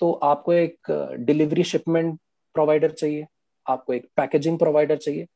तो 0.00 0.10
आपको 0.30 0.52
एक 0.52 0.90
delivery 1.26 1.64
shipment 1.64 2.18
provider 2.54 2.90
चाहिए 2.90 3.26
आपको 3.66 3.92
एक 3.92 4.06
पैकेजिंग 4.16 4.58
प्रोवाइडर 4.58 4.96
चाहिए 4.96 5.26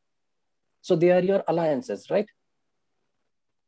so 0.84 0.96
they 0.96 1.10
are 1.10 1.24
your 1.24 1.40
alliances 1.48 2.06
right 2.10 2.30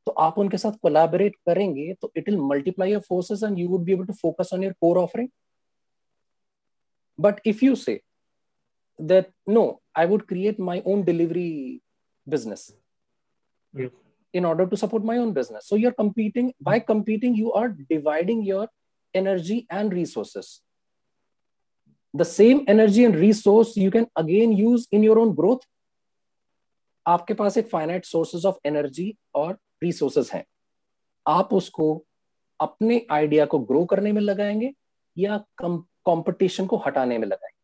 तो 0.06 0.12
आप 0.26 0.38
उनके 0.38 0.58
साथ 0.58 0.72
कोलैबोरेट 0.82 1.36
करेंगे 1.46 1.92
तो 2.02 2.12
it 2.16 2.28
will 2.28 2.38
multiply 2.52 2.92
your 2.92 3.02
forces 3.08 3.42
and 3.42 3.58
you 3.58 3.68
would 3.68 3.84
be 3.84 3.92
able 3.92 4.06
to 4.06 4.12
focus 4.22 4.50
on 4.54 4.62
your 4.64 4.72
core 4.80 4.98
offering 4.98 5.28
but 7.21 7.41
if 7.45 7.63
you 7.63 7.75
से 7.75 7.99
that 8.99 9.27
no 9.47 9.79
i 9.95 10.05
would 10.05 10.27
create 10.27 10.59
my 10.59 10.81
own 10.83 11.03
delivery 11.03 11.81
business 12.27 12.73
yes. 13.73 13.91
in 14.33 14.43
order 14.43 14.65
to 14.65 14.75
support 14.75 15.03
my 15.03 15.17
own 15.17 15.33
business 15.33 15.67
so 15.67 15.75
you're 15.75 15.97
competing 15.99 16.51
by 16.59 16.79
competing 16.79 17.35
you 17.35 17.53
are 17.53 17.69
dividing 17.89 18.41
your 18.43 18.67
energy 19.13 19.65
and 19.69 19.93
resources 19.93 20.61
the 22.13 22.25
same 22.25 22.63
energy 22.67 23.05
and 23.05 23.15
resource 23.15 23.77
you 23.77 23.91
can 23.91 24.07
again 24.15 24.51
use 24.51 24.87
in 24.91 25.03
your 25.03 25.19
own 25.19 25.35
growth 25.41 25.65
आपके 27.07 27.33
पास 27.33 27.57
एक 27.57 27.67
finite 27.69 28.05
sources 28.05 28.45
of 28.45 28.57
energy 28.65 29.15
और 29.35 29.57
resources 29.83 30.29
हैं 30.33 30.43
आप 31.27 31.53
उसको 31.53 31.85
अपने 32.61 33.05
idea 33.11 33.45
को 33.53 33.59
grow 33.69 33.83
करने 33.91 34.11
में 34.11 34.21
लगाएंगे 34.21 34.71
या 35.17 35.37
कंपटीशन 36.09 36.65
को 36.67 36.77
हटाने 36.85 37.17
में 37.17 37.27
लगाएंगे 37.27 37.55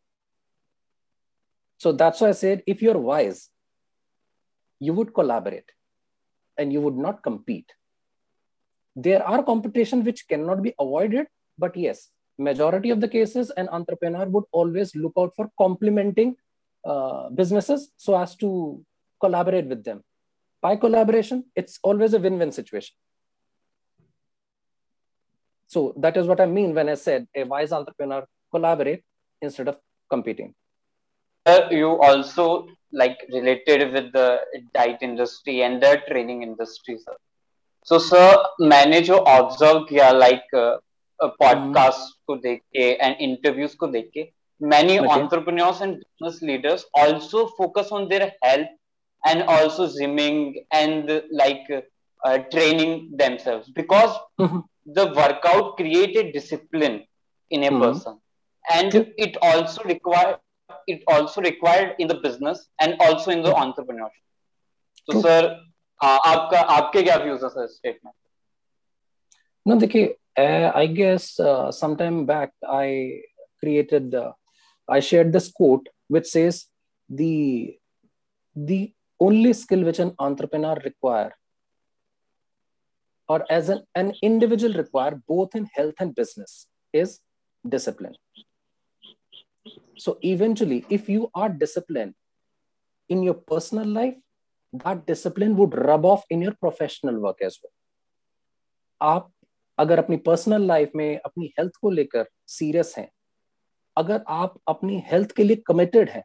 सो 1.82 1.92
that's 1.92 2.22
I 2.22 2.32
said 2.42 2.62
if 2.68 2.82
you 2.82 2.90
are 2.90 2.96
wise 2.96 3.50
you 4.80 4.92
would 4.92 5.12
collaborate 5.14 5.70
and 6.58 6.72
you 6.72 6.80
would 6.80 6.96
not 6.96 7.22
compete 7.22 7.72
there 8.96 9.22
are 9.26 9.42
competition 9.42 10.04
which 10.04 10.26
cannot 10.28 10.62
be 10.62 10.72
avoided 10.78 11.26
but 11.58 11.76
yes 11.76 12.10
majority 12.38 12.90
of 12.90 13.00
the 13.00 13.08
cases 13.08 13.50
an 13.62 13.68
entrepreneur 13.68 14.26
would 14.26 14.44
always 14.52 14.94
look 14.94 15.12
out 15.18 15.32
for 15.36 15.48
complementing 15.58 16.36
uh, 16.84 17.28
businesses 17.30 17.90
so 17.96 18.16
as 18.20 18.34
to 18.36 18.50
collaborate 19.20 19.66
with 19.66 19.84
them 19.84 20.02
by 20.60 20.76
collaboration 20.76 21.44
it's 21.54 21.78
always 21.82 22.14
a 22.14 22.18
win-win 22.18 22.52
situation 22.52 22.96
so 25.68 25.94
that 25.96 26.16
is 26.16 26.26
what 26.26 26.40
i 26.40 26.46
mean 26.46 26.74
when 26.74 26.88
i 26.88 26.94
said 26.94 27.26
a 27.34 27.44
wise 27.44 27.72
entrepreneur 27.72 28.22
collaborate 28.50 29.02
instead 29.42 29.68
of 29.68 29.78
competing 30.10 30.54
uh, 31.46 31.62
you 31.70 31.90
also 32.00 32.66
like 32.92 33.18
related 33.32 33.92
with 33.92 34.12
the 34.12 34.28
diet 34.74 34.98
industry 35.00 35.62
and 35.62 35.82
the 35.82 35.92
training 36.08 36.42
industry 36.42 36.96
sir 37.04 37.16
so 37.84 37.98
sir 37.98 38.28
manage 38.58 39.10
or 39.10 39.22
observe 39.38 39.86
किया 39.88 40.10
like 40.24 40.58
uh, 40.64 40.76
podcast 41.40 42.16
को 42.26 42.36
देख 42.36 42.60
के 42.76 42.90
and 42.92 43.16
interviews 43.20 43.74
को 43.74 43.86
देख 43.86 44.10
के 44.14 44.30
many 44.60 44.98
okay. 44.98 45.10
entrepreneurs 45.10 45.80
and 45.80 46.02
business 46.20 46.42
leaders 46.42 46.84
also 46.94 47.46
focus 47.56 47.90
on 47.92 48.08
their 48.08 48.32
health 48.42 48.68
and 49.26 49.42
also 49.54 49.86
gymming 49.88 50.64
and 50.70 51.10
like 51.30 51.66
uh, 52.24 52.38
training 52.52 53.10
themselves 53.16 53.68
because 53.78 54.16
mm-hmm. 54.40 54.60
the 54.88 55.06
workout 55.20 55.76
created 55.76 56.32
discipline 56.32 57.04
in 57.50 57.64
a 57.64 57.68
mm-hmm. 57.68 57.82
person 57.82 58.18
and 58.70 58.92
mm-hmm. 58.92 59.10
it 59.16 59.36
also 59.42 59.82
required 59.84 60.38
it 60.86 61.02
also 61.08 61.40
required 61.40 61.94
in 61.98 62.08
the 62.08 62.18
business 62.26 62.68
and 62.80 62.96
also 63.00 63.30
in 63.30 63.42
the 63.42 63.54
entrepreneurship 63.64 64.24
so 65.10 65.20
sir 65.20 65.40
uh, 66.02 66.18
आपका 66.26 66.60
आपके 66.76 67.02
क्या 67.02 67.16
views 67.24 67.42
है 67.44 67.48
sir 67.48 67.66
statement 67.66 68.14
ना 69.68 69.74
देखिए 69.82 70.14
uh, 70.36 70.72
I 70.74 70.86
guess 70.86 71.38
uh, 71.38 71.70
sometime 71.70 72.26
back 72.26 72.52
I 72.68 73.22
created, 73.60 74.14
uh, 74.14 74.32
I 74.88 75.00
shared 75.00 75.32
this 75.32 75.50
quote 75.50 75.88
which 76.08 76.26
says 76.26 76.66
the 77.08 77.76
the 78.54 78.92
only 79.20 79.52
skill 79.52 79.84
which 79.84 79.98
an 79.98 80.14
entrepreneur 80.18 80.76
require 80.84 81.34
or 83.29 83.45
as 83.49 83.69
an, 83.69 83.83
an 83.95 84.13
individual 84.21 84.73
require 84.73 85.21
both 85.27 85.55
in 85.55 85.67
health 85.73 85.93
and 85.99 86.15
business 86.15 86.67
is 86.93 87.19
discipline. 87.67 88.15
So 89.97 90.17
eventually, 90.21 90.85
if 90.89 91.07
you 91.09 91.29
are 91.35 91.49
disciplined 91.49 92.15
in 93.09 93.21
your 93.23 93.35
personal 93.35 93.87
life, 93.87 94.15
that 94.73 95.05
discipline 95.05 95.55
would 95.57 95.75
rub 95.75 96.05
off 96.05 96.23
in 96.29 96.41
your 96.41 96.53
professional 96.53 97.19
work 97.19 97.41
as 97.41 97.59
well. 97.63 97.73
आप 99.01 99.31
अगर 99.77 99.99
अपनी 99.99 100.17
personal 100.17 100.61
life 100.67 100.91
में 100.95 101.19
अपनी 101.25 101.45
health 101.59 101.73
को 101.81 101.89
लेकर 101.89 102.25
serious 102.47 102.93
हैं 102.97 103.09
अगर 103.97 104.23
आप 104.29 104.59
अपनी 104.67 105.03
हेल्थ 105.11 105.31
के 105.35 105.43
लिए 105.43 105.55
कमिटेड 105.67 106.09
हैं 106.09 106.23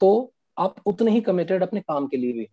तो 0.00 0.10
आप 0.58 0.80
उतने 0.86 1.10
ही 1.10 1.20
कमिटेड 1.28 1.62
अपने 1.62 1.80
काम 1.80 2.06
के 2.08 2.16
लिए 2.16 2.32
भी 2.32 2.48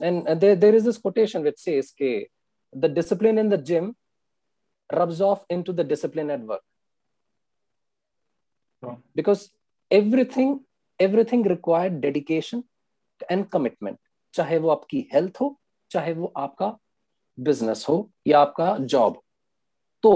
हो 0.00 0.06
and 0.06 0.28
there 0.38 0.74
is 0.74 0.84
this 0.84 0.96
quotation 0.98 1.42
which 1.42 1.58
says 1.58 1.90
के 2.02 2.12
the 2.72 2.92
discipline 2.94 3.38
in 3.38 3.48
the 3.48 3.62
gym 3.64 3.92
rubs 4.90 5.20
off 5.20 5.44
into 5.48 5.72
the 5.72 5.84
discipline 5.84 6.30
at 6.30 6.40
work. 6.40 6.62
Oh. 8.82 8.98
because 9.14 9.50
everything 9.90 10.60
everything 11.00 11.42
required 11.44 12.00
dedication 12.00 12.64
and 13.28 13.50
commitment. 13.50 13.98
चाहे 14.34 14.58
वो 14.58 14.68
आपकी 14.70 14.98
हेल्थ 15.12 15.40
हो 15.40 15.46
चाहे 15.90 16.12
वो 16.14 16.32
आपका 16.36 16.66
बिज़नेस 17.38 17.84
हो 17.88 17.96
या 18.26 18.40
आपका 18.40 18.76
जॉब 18.92 19.16
तो 20.04 20.12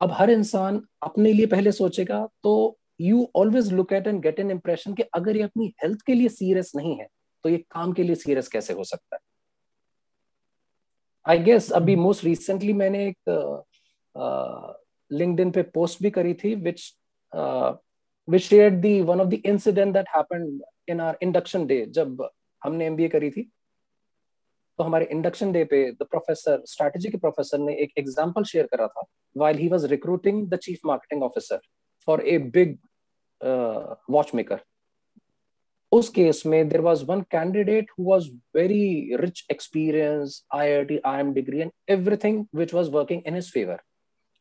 अब 0.00 0.12
हर 0.12 0.30
इंसान 0.30 0.82
अपने 1.02 1.32
लिए 1.32 1.46
पहले 1.46 1.72
सोचेगा 1.72 2.18
तो 2.42 2.54
you 3.00 3.26
always 3.36 3.72
look 3.72 3.92
at 3.92 4.06
and 4.06 4.20
get 4.22 4.40
an 4.40 4.50
impression 4.50 4.94
कि 4.94 5.02
अगर 5.14 5.36
ये 5.36 5.42
अपनी 5.42 5.72
हेल्थ 5.82 6.02
के 6.06 6.14
लिए 6.14 6.28
सीरियस 6.28 6.72
नहीं 6.76 6.96
है 6.98 7.06
तो 7.44 7.50
ये 7.50 7.58
काम 7.70 7.92
के 7.92 8.02
लिए 8.02 8.14
सीरियस 8.14 8.48
कैसे 8.48 8.72
हो 8.72 8.84
सकता 8.84 9.16
है? 9.16 9.20
आई 11.26 11.38
गेस 11.38 11.70
अभी 11.72 11.96
मोस्ट 11.96 12.24
रिसेंटली 12.24 12.72
मैंने 12.72 13.06
एक 13.08 13.64
लिंक्डइन 15.10 15.50
पे 15.50 15.62
पोस्ट 15.74 16.02
भी 16.02 16.10
करी 16.10 16.34
थी 16.34 16.54
which 16.54 16.92
which 18.28 18.42
share 18.42 18.70
the 18.70 19.00
one 19.02 19.20
of 19.20 19.28
the 19.28 19.40
incident 19.46 19.92
that 19.94 20.08
happened 20.16 20.62
in 20.88 21.00
our 21.00 21.18
induction 21.22 21.66
day 21.66 21.84
जब 21.88 22.28
हमने 22.62 22.86
एमबीए 22.86 23.08
करी 23.08 23.30
थी। 23.30 23.50
तो 24.78 24.84
हमारे 24.84 25.04
इंडक्शन 25.12 25.52
डे 25.52 25.64
पे 25.64 25.90
द 25.92 26.06
प्रोफेसर 26.10 26.62
स्ट्रैटेजी 26.66 27.08
के 27.10 27.18
प्रोफेसर 27.18 27.58
ने 27.58 27.74
एक 27.82 27.92
एग्जांपल 27.98 28.44
शेयर 28.44 28.66
करा 28.66 28.86
था 28.86 29.02
while 29.36 29.58
he 29.58 29.68
was 29.68 29.84
recruiting 29.90 30.46
the 30.50 30.56
chief 30.62 30.80
marketing 30.86 31.22
officer 31.22 31.60
for 32.06 32.20
a 32.20 32.38
big 32.56 32.78
watch 34.10 34.34
maker 34.34 34.60
उस 35.96 36.08
केस 36.08 36.42
में 36.46 36.68
there 36.68 36.80
was 36.80 37.04
one 37.04 37.20
candidate 37.20 37.90
who 37.90 38.04
was 38.04 38.28
very 38.56 39.16
rich 39.16 39.46
experience 39.50 40.46
I 40.54 40.72
I 40.72 40.84
T 40.84 40.98
I 41.06 41.20
M 41.20 41.32
degree 41.32 41.60
and 41.60 41.70
everything 41.88 42.46
which 42.54 42.74
was 42.74 42.90
working 42.90 43.22
in 43.26 43.34
his 43.34 43.52
favour 43.52 43.82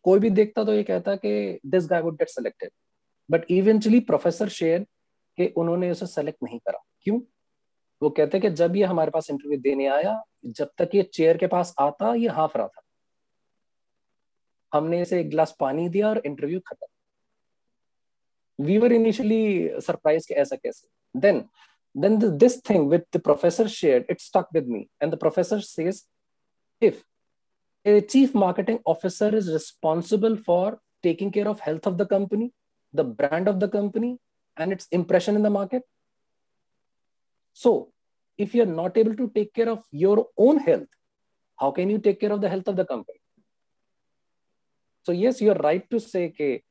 कोई 0.04 0.20
भी 0.20 0.30
देखता 0.30 0.64
तो 0.64 0.74
ये 0.74 0.84
कहता 0.84 1.16
कि 1.16 1.60
this 1.66 1.88
guy 1.88 2.02
would 2.02 2.14
get 2.14 2.30
selected 2.30 2.70
but 3.32 3.46
eventually 3.50 4.00
professor 4.00 4.50
share 4.50 4.86
कि 5.38 5.48
उन्होंने 5.58 5.92
उसे 5.92 6.06
सेलेक्ट 6.06 6.44
नहीं 6.44 6.60
करा। 6.60 6.84
क्यों? 7.02 7.22
वो 8.02 8.10
कहते 8.10 8.40
कि 8.40 8.50
जब 8.50 8.76
ये 8.76 8.84
हमारे 8.84 9.12
पास 9.12 9.30
इंटरव्यू 9.30 9.60
देने 9.60 9.88
आया, 9.88 10.24
जब 10.46 10.70
तक 10.78 10.90
ये 10.96 11.04
चेयर 11.04 11.38
के 11.38 11.48
पास 11.48 11.76
आता, 11.80 12.16
ये 12.16 12.28
हाफ़ 12.28 12.58
रहा 12.58 12.68
था। 12.68 12.82
हमने 14.74 15.02
इसे 15.02 15.20
एक 15.20 15.30
गिलास 15.30 15.56
पानी 15.60 15.90
दिया 15.90 16.10
और 16.10 16.22
इंटरव्यू 16.26 16.60
खत्म। 16.60 16.88
we 18.58 18.78
were 18.80 18.92
initially 18.92 19.72
surprised 19.80 20.32
as 20.32 20.52
a 20.52 20.58
case. 20.58 20.86
Then, 21.14 21.50
then 21.96 22.20
the, 22.20 22.32
this 22.32 22.58
thing 22.58 22.88
with 22.88 23.04
the 23.12 23.20
professor 23.20 23.68
shared, 23.68 24.06
it 24.10 24.22
stuck 24.22 24.52
with 24.54 24.68
me. 24.68 24.90
And 25.02 25.12
the 25.12 25.18
professor 25.18 25.62
says, 25.62 26.04
if 26.80 27.04
a 27.86 28.02
chief 28.02 28.34
marketing 28.34 28.80
officer 28.86 29.36
is 29.36 29.52
responsible 29.52 30.38
for 30.38 30.80
taking 31.02 31.32
care 31.32 31.48
of 31.48 31.60
health 31.60 31.86
of 31.86 31.98
the 31.98 32.06
company, 32.06 32.54
the 32.94 33.04
brand 33.04 33.48
of 33.48 33.60
the 33.60 33.68
company, 33.68 34.20
and 34.58 34.72
its 34.72 34.88
impression 34.92 35.36
in 35.36 35.44
the 35.44 35.50
market. 35.50 35.84
So 37.54 37.92
if 38.38 38.56
you're 38.56 38.66
not 38.66 38.98
able 38.98 39.16
to 39.16 39.32
take 39.34 39.54
care 39.54 39.70
of 39.70 39.84
your 39.92 40.28
own 40.38 40.58
health, 40.58 40.88
how 41.60 41.72
can 41.72 41.90
you 41.90 42.00
take 42.00 42.20
care 42.20 42.32
of 42.32 42.42
the 42.42 42.50
health 42.50 42.68
of 42.68 42.76
the 42.76 42.86
company? 42.86 43.20
So 45.04 45.12
yes, 45.12 45.42
you're 45.42 45.56
right 45.56 45.88
to 45.90 46.00
say, 46.00 46.28
okay, 46.28 46.64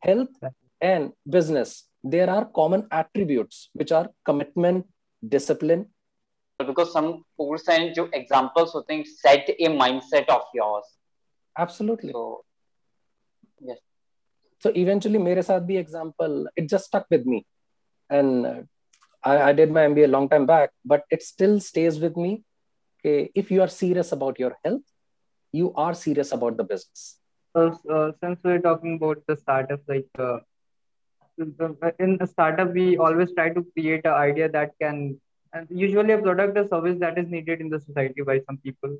health 0.00 0.30
and 0.80 1.12
business, 1.28 1.84
there 2.02 2.30
are 2.30 2.44
common 2.44 2.86
attributes 2.90 3.70
which 3.72 3.92
are 3.92 4.08
commitment, 4.24 4.86
discipline. 5.26 5.86
Because 6.58 6.92
some 6.92 7.24
tools 7.36 7.64
and 7.68 7.96
examples 8.12 8.74
would 8.74 8.86
think 8.86 9.06
set 9.06 9.48
a 9.48 9.68
mindset 9.68 10.28
of 10.28 10.42
yours. 10.54 10.84
Absolutely. 11.56 12.12
So, 12.12 12.44
yes. 13.60 13.78
So 14.60 14.72
eventually, 14.74 15.18
mere 15.18 15.36
saath 15.36 15.68
bhi 15.68 15.78
example, 15.78 16.48
it 16.56 16.68
just 16.68 16.86
stuck 16.86 17.06
with 17.10 17.26
me. 17.26 17.46
And 18.10 18.46
uh, 18.46 18.60
I, 19.22 19.50
I 19.50 19.52
did 19.52 19.70
my 19.70 19.82
MBA 19.82 20.04
a 20.04 20.08
long 20.08 20.28
time 20.28 20.46
back, 20.46 20.70
but 20.84 21.04
it 21.10 21.22
still 21.22 21.60
stays 21.60 22.00
with 22.00 22.16
me. 22.16 22.42
Okay, 23.00 23.30
if 23.34 23.50
you 23.50 23.62
are 23.62 23.68
serious 23.68 24.10
about 24.10 24.38
your 24.40 24.56
health, 24.64 24.82
you 25.52 25.72
are 25.74 25.94
serious 25.94 26.32
about 26.32 26.56
the 26.56 26.64
business. 26.64 27.18
So, 27.54 27.78
uh, 27.90 28.12
since 28.20 28.40
we're 28.42 28.60
talking 28.60 28.96
about 28.96 29.22
the 29.28 29.36
startup, 29.36 29.80
like 29.88 30.08
uh, 30.18 30.38
in 31.38 32.18
a 32.20 32.26
startup 32.26 32.72
we 32.72 32.96
always 32.96 33.32
try 33.32 33.48
to 33.48 33.62
create 33.72 34.04
an 34.04 34.12
idea 34.12 34.48
that 34.48 34.72
can 34.82 35.00
usually 35.70 36.12
a 36.12 36.18
product 36.18 36.58
or 36.58 36.66
service 36.68 36.98
that 37.00 37.18
is 37.18 37.28
needed 37.28 37.60
in 37.60 37.68
the 37.70 37.80
society 37.80 38.22
by 38.22 38.40
some 38.40 38.58
people. 38.58 38.96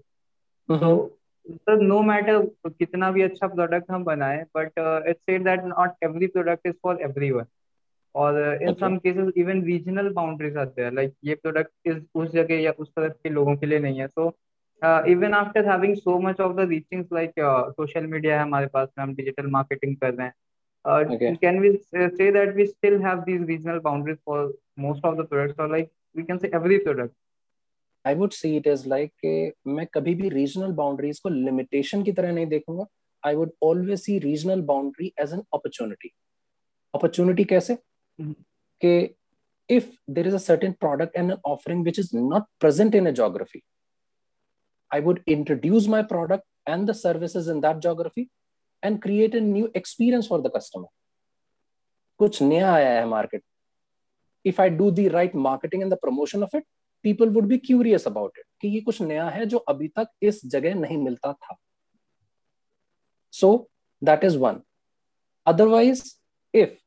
Mm-hmm. 0.69 0.81
so 0.81 1.11
sir 1.47 1.81
no 1.83 2.01
matter 2.03 2.39
कितना 2.69 3.11
भी 3.11 3.23
अच्छा 3.23 3.47
product 3.49 3.91
हम 3.91 4.03
बनाए 4.05 4.43
but 4.57 4.73
it's 5.09 5.21
said 5.21 5.45
that 5.45 5.61
not 5.65 6.05
every 6.05 6.27
product 6.35 6.67
is 6.67 6.75
for 6.83 6.99
everyone 7.03 7.45
और 8.15 8.39
in 8.63 8.75
some 8.81 8.97
cases 9.05 9.33
even 9.37 9.63
regional 9.65 10.09
boundaries 10.15 10.57
आते 10.57 10.83
हैं 10.83 10.93
like 10.95 11.15
ये 11.25 11.35
product 11.35 11.71
इस 11.87 12.03
उस 12.15 12.29
जगह 12.33 12.61
या 12.63 12.73
उस 12.79 12.89
तरफ़ 12.89 13.13
के 13.23 13.31
लोगों 13.31 13.57
के 13.57 13.67
लिए 13.67 13.79
नहीं 13.79 14.01
है. 14.01 14.07
So 14.09 14.29
even 15.13 15.35
after 15.35 15.69
having 15.69 15.95
so 15.97 16.19
much 16.21 16.41
of 16.41 16.57
the 16.57 16.69
reachings 16.69 17.09
like 17.13 17.33
social 17.77 18.07
media 18.07 18.37
है 18.37 18.43
हमारे 18.43 18.67
पास 18.75 18.89
में 18.99 19.03
हम 19.05 19.15
डिजिटल 19.15 19.47
मार्केटिंग 19.51 19.97
कर 19.97 20.15
रहे 20.15 20.27
हैं 20.27 20.35
okay. 20.88 21.38
Can 21.42 21.60
we 21.60 21.80
say 21.92 22.30
that 22.32 22.56
we 22.56 22.66
still 22.68 23.02
have 23.02 23.26
these 23.26 23.42
regional 23.42 23.80
boundaries 23.80 24.18
for 24.26 24.52
most 24.78 25.04
of 25.04 25.18
the 25.18 25.24
products, 25.24 25.56
or 25.58 25.68
like 25.68 25.92
we 26.14 26.24
can 26.24 26.40
say 26.40 26.50
every 26.54 26.80
product? 26.80 27.14
I 28.06 28.14
would 28.14 28.34
see 28.34 28.58
it 28.58 28.68
as 28.68 28.86
like 28.86 29.14
मैं 29.68 29.88
कभी 29.88 30.16
भी 30.16 30.30
regional 30.32 30.74
boundaries 30.76 31.20
को 31.20 31.30
limitation 31.30 32.04
की 32.06 32.12
तरह 32.12 32.32
नहीं 32.32 32.46
देखूंगा. 32.48 32.88
I 33.26 33.36
would 33.36 33.52
always 33.62 34.04
see 34.04 34.20
regional 34.20 34.62
boundary 34.62 35.14
as 35.18 35.32
an 35.32 35.44
opportunity. 35.54 36.14
Opportunity 36.94 37.46
कैसे? 37.46 37.78
Mm-hmm. 38.22 38.36
कि 38.82 39.16
if 39.70 39.86
there 40.08 40.28
is 40.28 40.34
a 40.34 40.40
certain 40.40 40.74
product 40.74 41.16
and 41.16 41.32
an 41.32 41.38
offering 41.46 41.84
which 41.84 41.98
is 41.98 42.14
not 42.14 42.48
present 42.60 42.94
in 42.94 43.08
a 43.08 43.14
geography, 43.14 43.64
I 44.92 45.00
would 45.00 45.24
introduce 45.26 45.88
my 45.88 46.04
product 46.04 46.44
and 46.68 46.88
the 46.88 46.94
services 46.94 47.48
in 47.48 47.62
that 47.62 47.80
geography 47.80 48.30
and 48.85 49.03
create 49.03 49.35
a 49.35 49.41
new 49.41 49.69
experience 49.77 50.29
for 50.29 50.41
the 50.41 50.53
customer 50.57 50.89
कुछ 52.19 52.43
नया 52.43 52.73
आया 52.73 53.01
है 53.01 53.07
market 53.07 53.43
if 54.47 54.63
I 54.63 54.71
do 54.71 54.91
the 54.91 55.09
right 55.09 55.35
marketing 55.35 55.83
and 55.83 55.93
the 55.95 55.97
promotion 55.97 56.43
of 56.43 56.57
it 56.57 56.65
people 57.03 57.29
would 57.29 57.45
be 57.45 57.59
curious 57.59 58.07
about 58.07 58.39
it 58.39 58.45
कि 58.61 58.69
ये 58.69 58.81
कुछ 58.81 59.03
नया 59.03 59.29
है 59.29 59.47
जो 59.47 59.59
अभी 59.59 59.89
तक 59.89 60.09
इस 60.23 60.47
जगह 60.47 60.75
नहीं 60.75 60.99
मिलता 60.99 61.33
था। 61.33 61.57
So 63.33 63.71
that 64.05 64.25
is 64.25 64.39
one 64.39 64.61
otherwise 65.47 66.17
if 66.55 66.79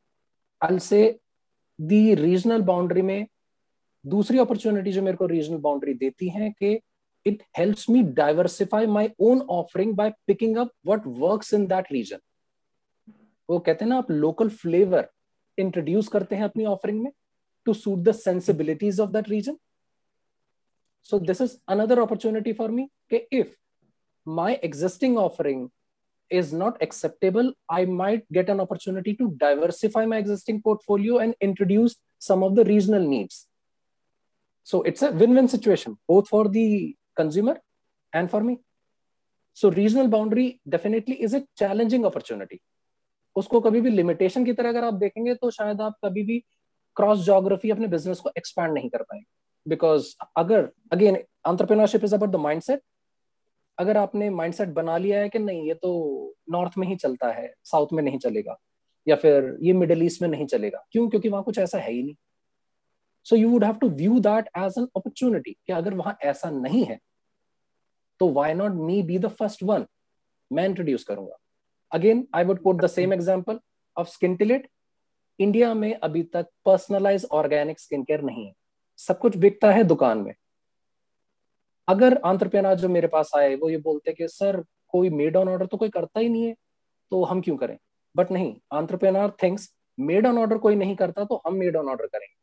I 0.65 0.79
say 0.79 1.19
regional 2.15 2.61
boundary 2.61 3.01
में 3.01 3.27
दूसरी 4.05 4.39
अपॉर्चुनिटी 4.39 4.91
जो 4.91 5.01
मेरे 5.01 5.17
को 5.17 5.25
रीजनल 5.25 5.57
बाउंड्री 5.57 5.93
देती 5.93 6.29
है 6.29 6.51
कि 6.51 6.81
it 7.24 7.42
helps 7.58 7.88
me 7.88 8.02
diversify 8.02 8.86
my 8.86 9.04
own 9.28 9.40
offering 9.58 9.94
by 10.00 10.12
picking 10.26 10.56
up 10.62 10.72
what 10.82 11.06
works 11.24 11.52
in 11.58 11.68
that 11.74 11.92
region 11.98 12.20
वो 13.50 13.58
कहते 13.66 13.84
हैं 13.84 13.88
ना 13.88 13.96
आप 13.98 14.10
लोकल 14.10 14.48
फ्लेवर 14.62 15.08
इंट्रोड्यूस 15.58 16.08
करते 16.14 16.36
हैं 16.36 16.44
अपनी 16.44 16.64
ऑफरिंग 16.66 17.02
में 17.02 17.10
to 17.66 17.74
suit 17.74 17.98
the 18.08 18.12
sensibilities 18.12 19.00
of 19.00 19.10
that 19.10 19.28
reason 19.28 19.56
so 21.08 21.18
this 21.26 21.40
is 21.42 21.52
another 21.72 21.96
opportunity 22.02 22.52
for 22.52 22.66
me 22.76 22.84
okay, 23.06 23.26
if 23.30 23.50
my 24.38 24.58
existing 24.68 25.16
offering 25.24 25.60
is 26.38 26.52
not 26.62 26.80
acceptable 26.86 27.52
i 27.74 27.84
might 27.98 28.24
get 28.36 28.48
an 28.54 28.62
opportunity 28.64 29.14
to 29.20 29.28
diversify 29.42 30.04
my 30.12 30.18
existing 30.22 30.60
portfolio 30.62 31.20
and 31.24 31.36
introduce 31.48 31.94
some 32.28 32.42
of 32.46 32.56
the 32.56 32.64
regional 32.70 33.06
needs 33.12 33.36
so 34.72 34.82
it's 34.82 35.06
a 35.08 35.12
win-win 35.12 35.50
situation 35.54 35.96
both 36.08 36.28
for 36.34 36.42
the 36.56 36.66
consumer 37.17 37.55
and 38.13 38.29
for 38.29 38.41
me. 38.41 38.55
So 39.57 39.71
regional 39.71 40.07
boundary 40.07 40.47
definitely 40.69 41.17
is 41.25 41.33
a 41.33 41.41
challenging 41.61 42.05
opportunity. 42.09 42.57
उसको 43.35 43.59
कभी 43.61 43.81
भी 43.81 43.89
limitation 43.89 44.45
की 44.45 44.53
तरह 44.53 44.69
अगर 44.69 44.83
आप 44.83 44.93
देखेंगे 44.93 45.33
तो 45.35 45.49
शायद 45.51 45.81
आप 45.81 45.97
कभी 46.05 46.23
भी 46.23 46.37
क्रॉस 46.95 47.19
जोग्राफी 47.25 47.69
अपने 47.71 47.87
बिज़नेस 47.87 48.19
को 48.19 48.31
एक्सपैंड 48.37 48.73
नहीं 48.73 48.89
कर 48.89 49.01
पाएँगे। 49.01 49.25
बिकॉज़ 49.65 50.15
अगर 50.37 50.69
again 50.91 51.15
entrepreneurship 51.15 52.03
is 52.03 52.15
about 52.15 52.31
the 52.31 52.35
mindset 52.35 52.81
अगर 53.77 53.97
आपने 53.97 54.29
माइंडसेट 54.29 54.69
बना 54.69 54.97
लिया 54.97 55.19
है 55.19 55.29
कि 55.29 55.39
नहीं, 55.39 55.67
ये 55.67 55.73
तो 55.73 56.35
नॉर्थ 56.51 56.77
में 56.77 56.87
ही 56.87 56.95
चलता 56.95 57.31
है 57.31 57.53
साउथ 57.63 57.93
में 57.93 58.01
नहीं 58.03 58.17
चलेगा, 58.19 58.57
या 59.07 59.15
फिर 59.15 59.57
ये 59.61 59.73
मिडल 59.73 60.03
ईस्ट 60.03 60.21
में 60.21 60.29
नहीं 60.29 60.45
चलेगा। 60.45 60.85
क्यों? 60.91 61.07
क्योंकि 61.09 61.29
वहाँ 61.29 61.43
कुछ 61.43 61.57
ऐसा 61.57 61.77
है 61.77 61.91
ही 61.91 62.03
नहीं। 62.03 62.15
So 63.25 63.35
you 63.35 63.49
would 63.49 63.63
have 63.63 63.75
to 63.75 63.89
view 63.91 64.19
that 64.19 64.49
as 64.57 64.73
an 64.77 64.87
opportunity 64.95 65.51
कि 65.51 65.73
अगर 65.73 65.93
वहाँ 65.93 66.17
ऐसा 66.23 66.49
नहीं 66.51 66.83
है 66.85 66.99
तो 68.21 68.29
why 68.33 68.53
not 68.53 68.71
me 68.81 69.01
be 69.03 69.19
the 69.19 69.27
first 69.29 69.63
one 69.63 69.85
मैं 70.51 70.65
इंट्रोड्यूस 70.65 71.03
करूँगा। 71.03 71.37
Again 71.91 72.27
I 72.35 72.43
would 72.43 72.63
put 72.63 72.81
the 72.81 72.87
same 72.89 73.13
example 73.13 73.59
of 73.97 74.07
skin 74.09 74.35
टिलेट 74.35 74.67
India 75.39 75.73
में 75.73 75.93
अभी 75.95 76.23
तक 76.25 76.47
पर्सनलाइज 76.65 77.25
ऑर्गेनिक 77.33 77.79
स्किन 77.79 78.03
केयर 78.03 78.21
नहीं 78.21 78.45
है। 78.45 78.53
सब 78.99 79.19
कुछ 79.19 79.37
बिकता 79.37 79.71
है 79.71 79.83
दुकान 79.83 80.17
में। 80.17 80.33
अगर 81.87 82.17
आंट्रप्रेनर 82.25 82.75
जो 82.75 82.89
मेरे 82.89 83.07
पास 83.07 83.31
आए, 83.37 83.55
वो 83.55 83.69
ये 83.69 83.77
बोलते 83.79 84.13
कि, 84.13 84.27
सर, 84.27 84.63
कोई 84.89 85.09
मेड 85.11 85.37
ऑन 85.37 85.49
ऑर्डर 85.49 85.65
तो 85.65 85.77
कोई 85.77 85.89
करता 85.89 86.19
ही 86.19 86.29
नहीं 86.29 86.45
है 86.45 86.55
तो 87.11 87.23
हम 87.23 87.41
क्यों 87.41 87.55
करें? 87.57 87.77
बट 88.15 88.31
नहीं 88.31 88.55
entrepreneur 88.73 89.31
things 89.43 89.69
made 89.97 90.27
on 90.27 90.37
order 90.37 90.57
कोई 90.57 90.75
नहीं 90.75 90.95
करता 90.95 91.23
तो 91.25 91.41
हम 91.47 91.55
मेड 91.55 91.75
ऑन 91.75 91.89
ऑर्डर 91.89 92.05
करेंगे। 92.05 92.35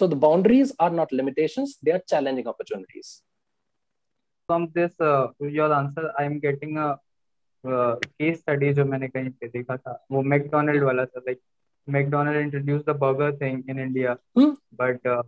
So 0.00 0.06
the 0.06 0.16
boundaries 0.16 0.72
are 0.78 0.90
not 0.90 1.12
limitations, 1.12 1.78
they 1.82 1.92
are 1.92 2.02
challenging 2.06 2.46
opportunities. 2.46 3.22
From 4.46 4.70
this, 4.74 4.92
uh, 5.00 5.28
your 5.40 5.72
answer, 5.72 6.12
I 6.18 6.24
am 6.24 6.38
getting 6.38 6.76
a 6.76 6.98
uh, 7.64 7.96
case 8.18 8.40
study 8.40 8.72
जो 8.74 8.84
मैंने 8.84 9.08
कहीं 9.08 9.30
पे 9.40 9.48
देखा 9.48 9.76
था 9.76 9.98
वो 10.12 10.22
मैकडोनल्ड 10.32 10.84
वाला 10.84 11.04
था 11.04 11.22
like 11.26 11.40
McDonald 11.94 12.36
introduced 12.36 12.86
the 12.86 12.94
burger 12.94 13.32
thing 13.40 13.64
in 13.68 13.78
India 13.78 14.18
hmm? 14.36 14.52
but 14.72 15.06
uh, 15.06 15.22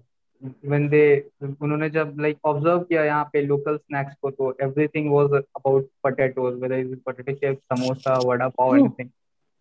when 0.73 0.89
they 0.95 1.23
उन्होंने 1.43 1.91
जब 1.97 2.17
like 2.27 2.39
observe 2.53 2.87
किया 2.89 3.05
यहाँ 3.05 3.25
पे 3.33 3.47
local 3.49 3.79
snacks 3.79 4.15
को 4.23 4.31
तो 4.31 4.53
everything 4.67 5.11
was 5.17 5.37
about 5.61 5.91
potatoes 6.07 6.61
whether 6.61 6.79
it's 6.85 7.03
potato 7.11 7.37
chips 7.43 7.63
samosa 7.73 8.17
vada 8.31 8.51
pav 8.61 8.73
hmm. 8.73 8.79
anything 8.85 9.13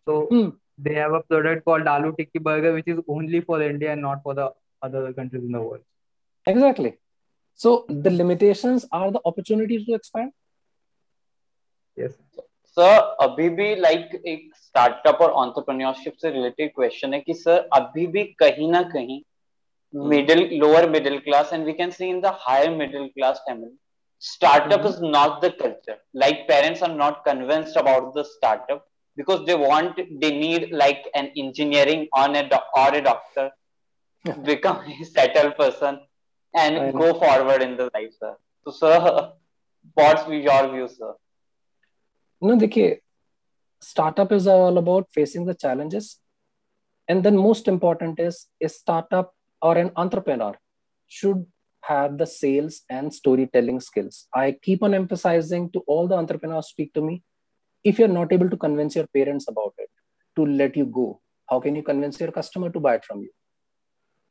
so 0.07 0.21
hmm. 0.31 0.49
they 0.77 0.95
have 1.01 1.13
a 1.13 1.23
product 1.31 1.65
called 1.65 1.93
aloo 1.95 2.15
tikki 2.21 2.45
burger 2.49 2.73
which 2.79 2.93
is 2.95 3.03
only 3.07 3.41
for 3.41 3.61
India 3.61 3.91
and 3.93 4.01
not 4.09 4.23
for 4.23 4.35
the 4.41 4.49
other 4.81 5.13
countries 5.13 5.43
in 5.43 5.51
the 5.51 5.61
world. 5.61 5.83
Exactly. 6.47 6.97
So 7.55 7.85
the 7.89 8.11
limitations 8.11 8.85
are 8.91 9.11
the 9.11 9.21
opportunities 9.25 9.85
to 9.85 9.93
expand. 9.93 10.31
Yes. 11.97 12.13
Sir 12.77 12.99
अभी 13.21 13.47
भी 13.57 13.75
like 13.75 14.09
एक 14.27 14.49
startup 14.55 15.21
और 15.21 15.31
entrepreneurship 15.43 16.15
से 16.21 16.29
related 16.31 16.71
question 16.75 17.13
है 17.13 17.19
कि 17.19 17.33
sir 17.33 17.67
अभी 17.73 18.05
भी 18.15 18.23
कहीं 18.39 18.69
ना 18.71 18.81
कहीं 18.91 19.19
middle 20.09 20.43
lower 20.59 20.89
middle 20.89 21.17
class 21.19 21.53
and 21.53 21.65
we 21.65 21.73
can 21.73 21.91
see 21.91 22.05
in 22.09 22.19
the 22.21 22.33
higher 22.41 22.69
middle 22.75 23.07
class 23.15 23.41
family 23.47 23.75
startup 24.21 24.83
is 24.85 24.99
not 24.99 25.41
the 25.41 25.51
culture 25.51 25.97
like 26.13 26.47
parents 26.47 26.81
are 26.81 26.93
not 26.93 27.23
convinced 27.23 27.75
about 27.75 28.13
the 28.13 28.23
startup 28.23 28.85
because 29.17 29.45
they 29.45 29.55
want 29.55 29.99
they 30.21 30.31
need 30.37 30.71
like 30.71 31.03
an 31.13 31.31
engineering 31.37 32.07
on 32.13 32.35
a 32.35 32.49
or 32.75 32.95
a 32.95 33.01
doctor 33.01 33.51
become 34.43 34.79
a 34.85 35.03
settled 35.03 35.55
person 35.55 35.99
and 36.53 36.93
go 36.93 37.13
forward 37.19 37.61
in 37.61 37.77
the 37.77 37.89
life 37.93 38.13
sir 38.19 38.35
so 38.63 38.71
sir 38.71 39.31
what's 39.93 40.27
your 40.27 40.63
view 40.73 40.87
sir 40.87 41.13
no 42.47 42.55
देखिए 42.63 42.99
startup 43.81 44.31
is 44.31 44.47
all 44.47 44.77
about 44.77 45.05
facing 45.17 45.45
the 45.45 45.53
challenges 45.63 46.19
and 47.07 47.23
then 47.23 47.37
most 47.37 47.67
important 47.67 48.19
is 48.19 48.47
a 48.61 48.69
startup 48.69 49.33
or 49.61 49.77
an 49.77 49.91
entrepreneur 49.95 50.53
should 51.07 51.45
have 51.89 52.17
the 52.17 52.27
sales 52.27 52.81
and 52.89 53.13
storytelling 53.19 53.79
skills 53.79 54.27
i 54.33 54.45
keep 54.67 54.83
on 54.87 54.93
emphasizing 55.01 55.69
to 55.75 55.79
all 55.87 56.07
the 56.11 56.17
entrepreneurs 56.23 56.69
speak 56.73 56.91
to 56.93 57.01
me 57.01 57.15
if 57.83 57.99
you're 57.99 58.15
not 58.19 58.33
able 58.37 58.49
to 58.49 58.57
convince 58.65 58.95
your 58.99 59.07
parents 59.17 59.47
about 59.53 59.73
it 59.85 59.89
to 60.35 60.45
let 60.61 60.75
you 60.75 60.85
go 60.99 61.07
how 61.49 61.59
can 61.65 61.75
you 61.75 61.83
convince 61.91 62.19
your 62.19 62.31
customer 62.39 62.69
to 62.69 62.79
buy 62.87 62.95
it 62.95 63.05
from 63.05 63.21
you 63.21 63.31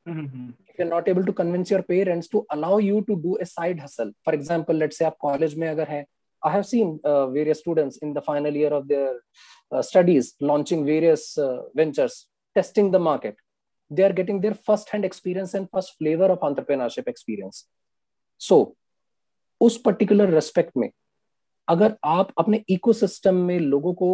Mm-hmm. 0.05 0.49
if 0.67 0.79
you're 0.79 0.89
not 0.89 1.07
able 1.07 1.25
to 1.25 1.33
convince 1.33 1.69
your 1.69 1.83
parents 1.83 2.27
to 2.27 2.45
allow 2.51 2.77
you 2.77 3.03
to 3.09 3.15
do 3.25 3.37
a 3.39 3.45
side 3.45 3.79
hustle 3.79 4.11
for 4.23 4.33
example 4.33 4.75
let's 4.75 4.97
say 4.97 5.05
आप 5.05 5.17
college 5.25 5.55
में 5.57 5.67
अगर 5.69 5.87
है 5.87 6.05
I 6.43 6.51
have 6.51 6.65
seen 6.65 6.99
uh, 7.03 7.27
various 7.27 7.59
students 7.59 7.97
in 7.97 8.13
the 8.13 8.21
final 8.21 8.51
year 8.51 8.73
of 8.73 8.87
their 8.87 9.21
uh, 9.71 9.81
studies 9.81 10.33
launching 10.39 10.85
various 10.85 11.37
uh, 11.37 11.61
ventures, 11.75 12.27
testing 12.55 12.89
the 12.91 12.99
market. 12.99 13.35
They 13.91 14.03
are 14.03 14.13
getting 14.13 14.41
their 14.41 14.55
first 14.55 14.89
hand 14.89 15.05
experience 15.05 15.53
and 15.53 15.69
first 15.71 15.97
flavor 15.99 16.25
of 16.25 16.39
entrepreneurship 16.39 17.07
experience. 17.07 17.67
So, 18.37 18.75
उस 19.61 19.77
particular 19.77 20.29
respect 20.29 20.77
में 20.77 20.89
अगर 21.69 21.95
आप 22.05 22.31
अपने 22.39 22.63
ecosystem 22.69 23.35
में 23.47 23.59
लोगों 23.59 23.93
को 23.93 24.09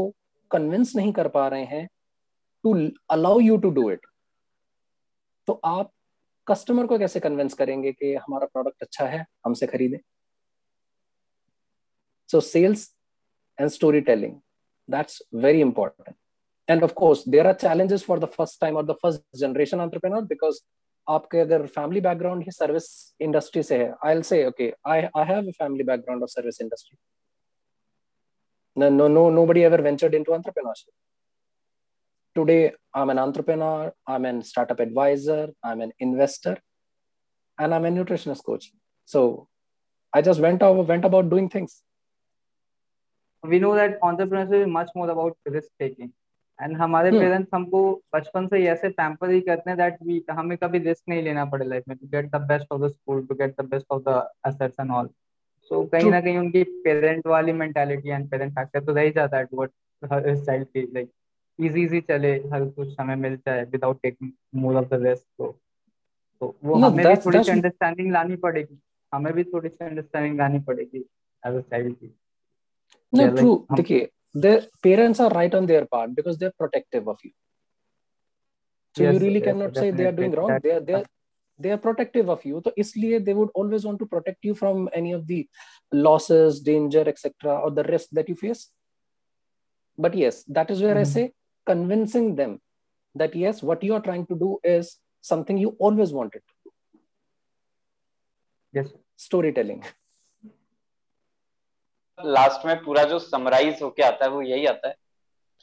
convince 0.51 0.95
नहीं 0.95 1.11
कर 1.13 1.27
पा 1.35 1.47
रहे 1.47 1.63
हैं 1.65 1.87
to 2.63 2.73
allow 3.11 3.39
you 3.39 3.57
to 3.57 3.69
do 3.69 3.89
it 3.91 4.05
तो 5.47 5.53
आप 5.65 5.91
कस्टमर 6.47 6.85
को 6.87 6.97
कैसे 6.99 7.19
कन्विंस 7.19 7.53
करेंगे 7.53 7.91
कि 7.91 8.13
हमारा 8.15 8.45
प्रोडक्ट 8.45 8.83
अच्छा 8.83 9.05
है, 9.05 9.25
हमसे 9.45 9.67
खरीदें? 9.67 9.97
So 12.29 12.39
sales 12.39 12.95
and 13.59 13.69
story 13.69 14.01
telling 14.01 14.33
that's 14.89 15.21
very 15.35 15.61
important 15.61 16.15
and 16.69 16.83
of course 16.83 17.27
there 17.29 17.47
are 17.47 17.53
challenges 17.53 18.03
for 18.03 18.19
the 18.19 18.25
first 18.25 18.61
time 18.61 18.77
और 18.77 18.85
the 18.85 18.95
first 19.01 19.21
generation 19.35 19.81
entrepreneur 19.81 20.21
because 20.21 20.59
आपके 21.07 21.39
अगर 21.39 21.65
फैमिली 21.65 22.01
बैकग्राउंड 22.01 22.43
ही 22.43 22.51
सर्विस 22.51 23.15
इंडस्ट्री 23.21 23.63
से 23.63 23.77
है 23.83 23.93
I 24.05 24.21
say 24.23 24.45
okay 24.45 24.73
I 24.87 25.01
have 25.27 25.51
family 25.51 25.83
background 25.83 26.23
of 26.23 26.29
service 26.29 26.61
industry 26.61 26.97
no 28.77 29.07
no 29.07 29.29
nobody 29.45 29.61
ever 29.61 29.81
ventured 29.81 30.13
into 30.23 30.33
today 32.36 32.72
i'm 32.94 33.10
an 33.10 33.18
entrepreneur 33.18 33.92
i'm 34.06 34.24
a 34.24 34.32
startup 34.42 34.80
advisor 34.80 35.42
i'm 35.62 35.80
an 35.80 35.92
investor 35.98 36.56
and 37.58 37.74
i'm 37.74 37.84
a 37.84 37.90
nutritionist 37.90 38.44
coach 38.44 38.72
so 39.08 39.48
i 40.12 40.22
just 40.22 40.40
went 40.40 40.62
over 40.62 40.82
went 40.82 41.04
about 41.04 41.28
doing 41.28 41.48
things 41.48 41.82
we 43.44 43.58
know 43.58 43.74
that 43.74 44.00
entrepreneurship 44.00 44.66
is 44.66 44.68
much 44.68 44.90
more 44.94 45.10
about 45.10 45.36
risk 45.46 45.70
taking 45.80 46.12
and 46.58 46.76
हमारे 46.76 47.10
parents 47.10 47.48
hmm. 47.48 47.54
हमको 47.54 48.02
बचपन 48.14 48.46
से 48.48 48.62
ऐसे 48.72 48.88
pamper 48.88 49.30
ही 49.30 49.40
करते 49.40 49.70
हैं 49.70 49.76
that 49.78 49.96
we 50.06 50.22
हमें 50.30 50.56
कभी 50.58 50.78
risk 50.78 51.08
नहीं 51.08 51.22
लेना 51.22 51.44
पड़े 51.54 51.66
लाइफ 51.66 51.84
में 51.88 51.96
to 51.96 52.06
get 52.08 52.30
the 52.34 52.40
best 52.48 52.66
of 52.72 52.80
the 52.80 52.88
school 52.88 53.24
to 53.26 53.34
get 53.34 53.54
the 53.60 53.64
best 53.70 53.86
of 53.92 54.02
the 54.08 54.16
assets 54.48 54.80
and 54.80 54.90
all 54.98 55.08
so 55.70 55.84
कहीं 55.92 56.10
ना 56.10 56.20
कहीं 56.20 56.38
उनकी 56.38 56.62
पेरेंट 56.84 57.26
वाली 57.26 57.52
मेंटालिटी 57.62 58.08
एंड 58.08 58.30
पेरेंट 58.30 58.52
फैक्टर 58.58 58.84
तो 58.84 58.92
रह 58.92 59.02
ही 59.02 59.10
जाता 59.16 59.36
है 59.36 59.44
टुवर्ड 59.44 60.12
हर 60.12 60.36
चाइल्ड 60.44 60.66
की 60.66 60.82
लाइक 60.82 61.10
इजी 61.59 61.83
इजी 61.83 62.01
चले 62.09 62.33
हर 62.53 62.65
कुछ 62.75 62.93
समय 62.93 63.15
मिल 63.15 63.35
जाए 63.47 63.63
without 63.71 64.01
taking 64.03 64.31
more 64.61 64.75
of 64.75 64.85
the 64.95 65.01
risk 65.05 65.25
तो 65.37 65.57
तो 66.41 66.55
वो 66.63 66.79
no, 66.79 66.91
हमें 66.91 67.05
भी 67.05 67.15
थोड़ी 67.25 67.43
सी 67.43 67.51
अंडरस्टैंडिंग 67.51 68.11
लानी 68.13 68.35
पड़ेगी 68.45 68.79
हमें 69.13 69.33
भी 69.33 69.43
थोड़ी 69.43 69.69
सी 69.69 69.85
अंडरस्टैंडिंग 69.85 70.37
लानी 70.39 70.59
पड़ेगी 70.69 70.99
एज 71.47 71.55
अ 71.55 71.59
चाइल्ड 71.59 71.95
की 71.95 72.13
true 73.15 73.65
like, 73.65 73.75
देखिए 73.75 74.09
their 74.35 74.61
parents 74.85 75.19
are 75.25 75.29
right 75.29 75.53
on 75.59 75.65
their 75.65 75.85
part 75.85 76.15
because 76.15 76.37
they're 76.37 76.57
protective 76.63 77.07
of 77.07 77.19
you 77.23 77.31
so 78.95 79.03
yes, 79.03 79.13
you 79.13 79.19
really 79.19 79.39
yes, 79.39 79.45
cannot 79.45 79.75
say 79.75 79.91
they 79.91 80.05
are 80.05 80.17
doing 80.19 80.35
wrong 80.39 80.51
they 80.65 80.71
are 80.71 80.81
they 80.89 80.93
are 80.93 81.05
they 81.59 81.71
are 81.71 81.77
protective 81.77 82.29
of 82.29 82.43
you 82.49 82.61
so 82.65 82.73
isliye 82.83 83.19
they 83.29 83.35
would 83.39 83.49
always 83.61 83.85
want 83.89 83.99
to 84.03 84.07
protect 84.13 84.49
you 84.49 84.53
from 84.61 84.89
any 85.01 85.13
of 85.19 85.25
the 85.31 85.39
losses 85.91 86.59
danger 86.69 87.03
etc 87.13 87.57
or 87.63 87.71
the 87.79 87.85
risk 87.93 88.09
that 88.19 88.29
you 88.29 88.35
face 88.43 88.63
but 89.97 90.19
yes 90.23 90.43
that 90.59 90.69
is 90.75 90.81
where 90.81 90.95
mm-hmm. 90.95 91.17
i 91.17 91.17
say 91.17 91.25
convincing 91.69 92.27
them 92.35 92.55
that 93.15 93.35
yes 93.43 93.61
what 93.69 93.83
you 93.83 93.93
are 93.97 94.03
trying 94.07 94.25
to 94.31 94.37
do 94.43 94.49
is 94.75 94.97
something 95.23 95.57
you 95.57 95.75
always 95.79 96.13
wanted 96.13 96.41
to 96.49 96.53
do. 96.63 96.71
Yes. 98.73 98.93
Storytelling. 99.27 99.81
Last 102.19 102.65
में 102.65 102.75
पूरा 102.83 103.03
जो 103.09 103.17
summarise 103.19 103.81
होके 103.81 104.03
आता 104.03 104.25
है 104.25 104.31
वो 104.31 104.41
यही 104.41 104.65
आता 104.65 104.87
है 104.87 104.95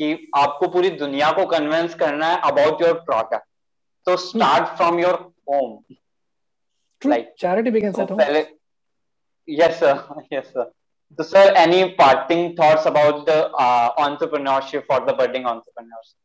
कि 0.00 0.30
आपको 0.36 0.68
पूरी 0.72 0.90
दुनिया 0.98 1.30
को 1.32 1.46
कन्विंस 1.46 1.94
करना 2.02 2.26
है 2.26 2.40
अबाउट 2.50 2.82
योर 2.82 2.92
प्रोडक्ट 3.08 3.46
तो 4.06 4.16
start 4.24 4.76
from 4.76 5.00
your 5.00 5.14
home 5.50 5.78
like 7.02 7.34
charity 7.38 7.70
begins 7.70 7.98
at 7.98 8.10
home 8.10 8.18
पहले 8.18 8.46
yes 9.48 9.78
sir 9.80 10.26
yes 10.32 10.46
sir 10.48 10.70
sir 11.22 11.52
any 11.54 11.94
parting 11.94 12.56
thoughts 12.56 12.86
about 12.86 13.26
the 13.26 13.50
uh, 13.50 13.94
entrepreneurship 13.96 14.86
for 14.86 15.04
the 15.06 15.12
budding 15.12 15.46
entrepreneurs? 15.46 16.16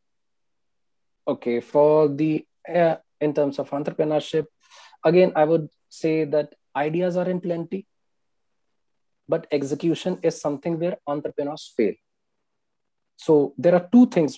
Okay 1.28 1.60
for 1.60 2.08
the 2.08 2.46
uh, 2.74 2.96
in 3.22 3.34
terms 3.34 3.60
of 3.60 3.70
entrepreneurship 3.70 4.46
again 5.04 5.32
i 5.36 5.44
would 5.44 5.70
say 5.90 6.24
that 6.24 6.56
ideas 6.76 7.18
are 7.18 7.30
in 7.30 7.40
plenty 7.40 7.86
but 9.30 9.46
execution 9.52 10.18
is 10.24 10.42
something 10.42 10.80
where 10.80 10.98
entrepreneurs 11.06 11.72
fail. 11.78 11.94
So 13.16 13.54
there 13.58 13.76
are 13.76 13.88
two 13.92 14.08
things 14.08 14.28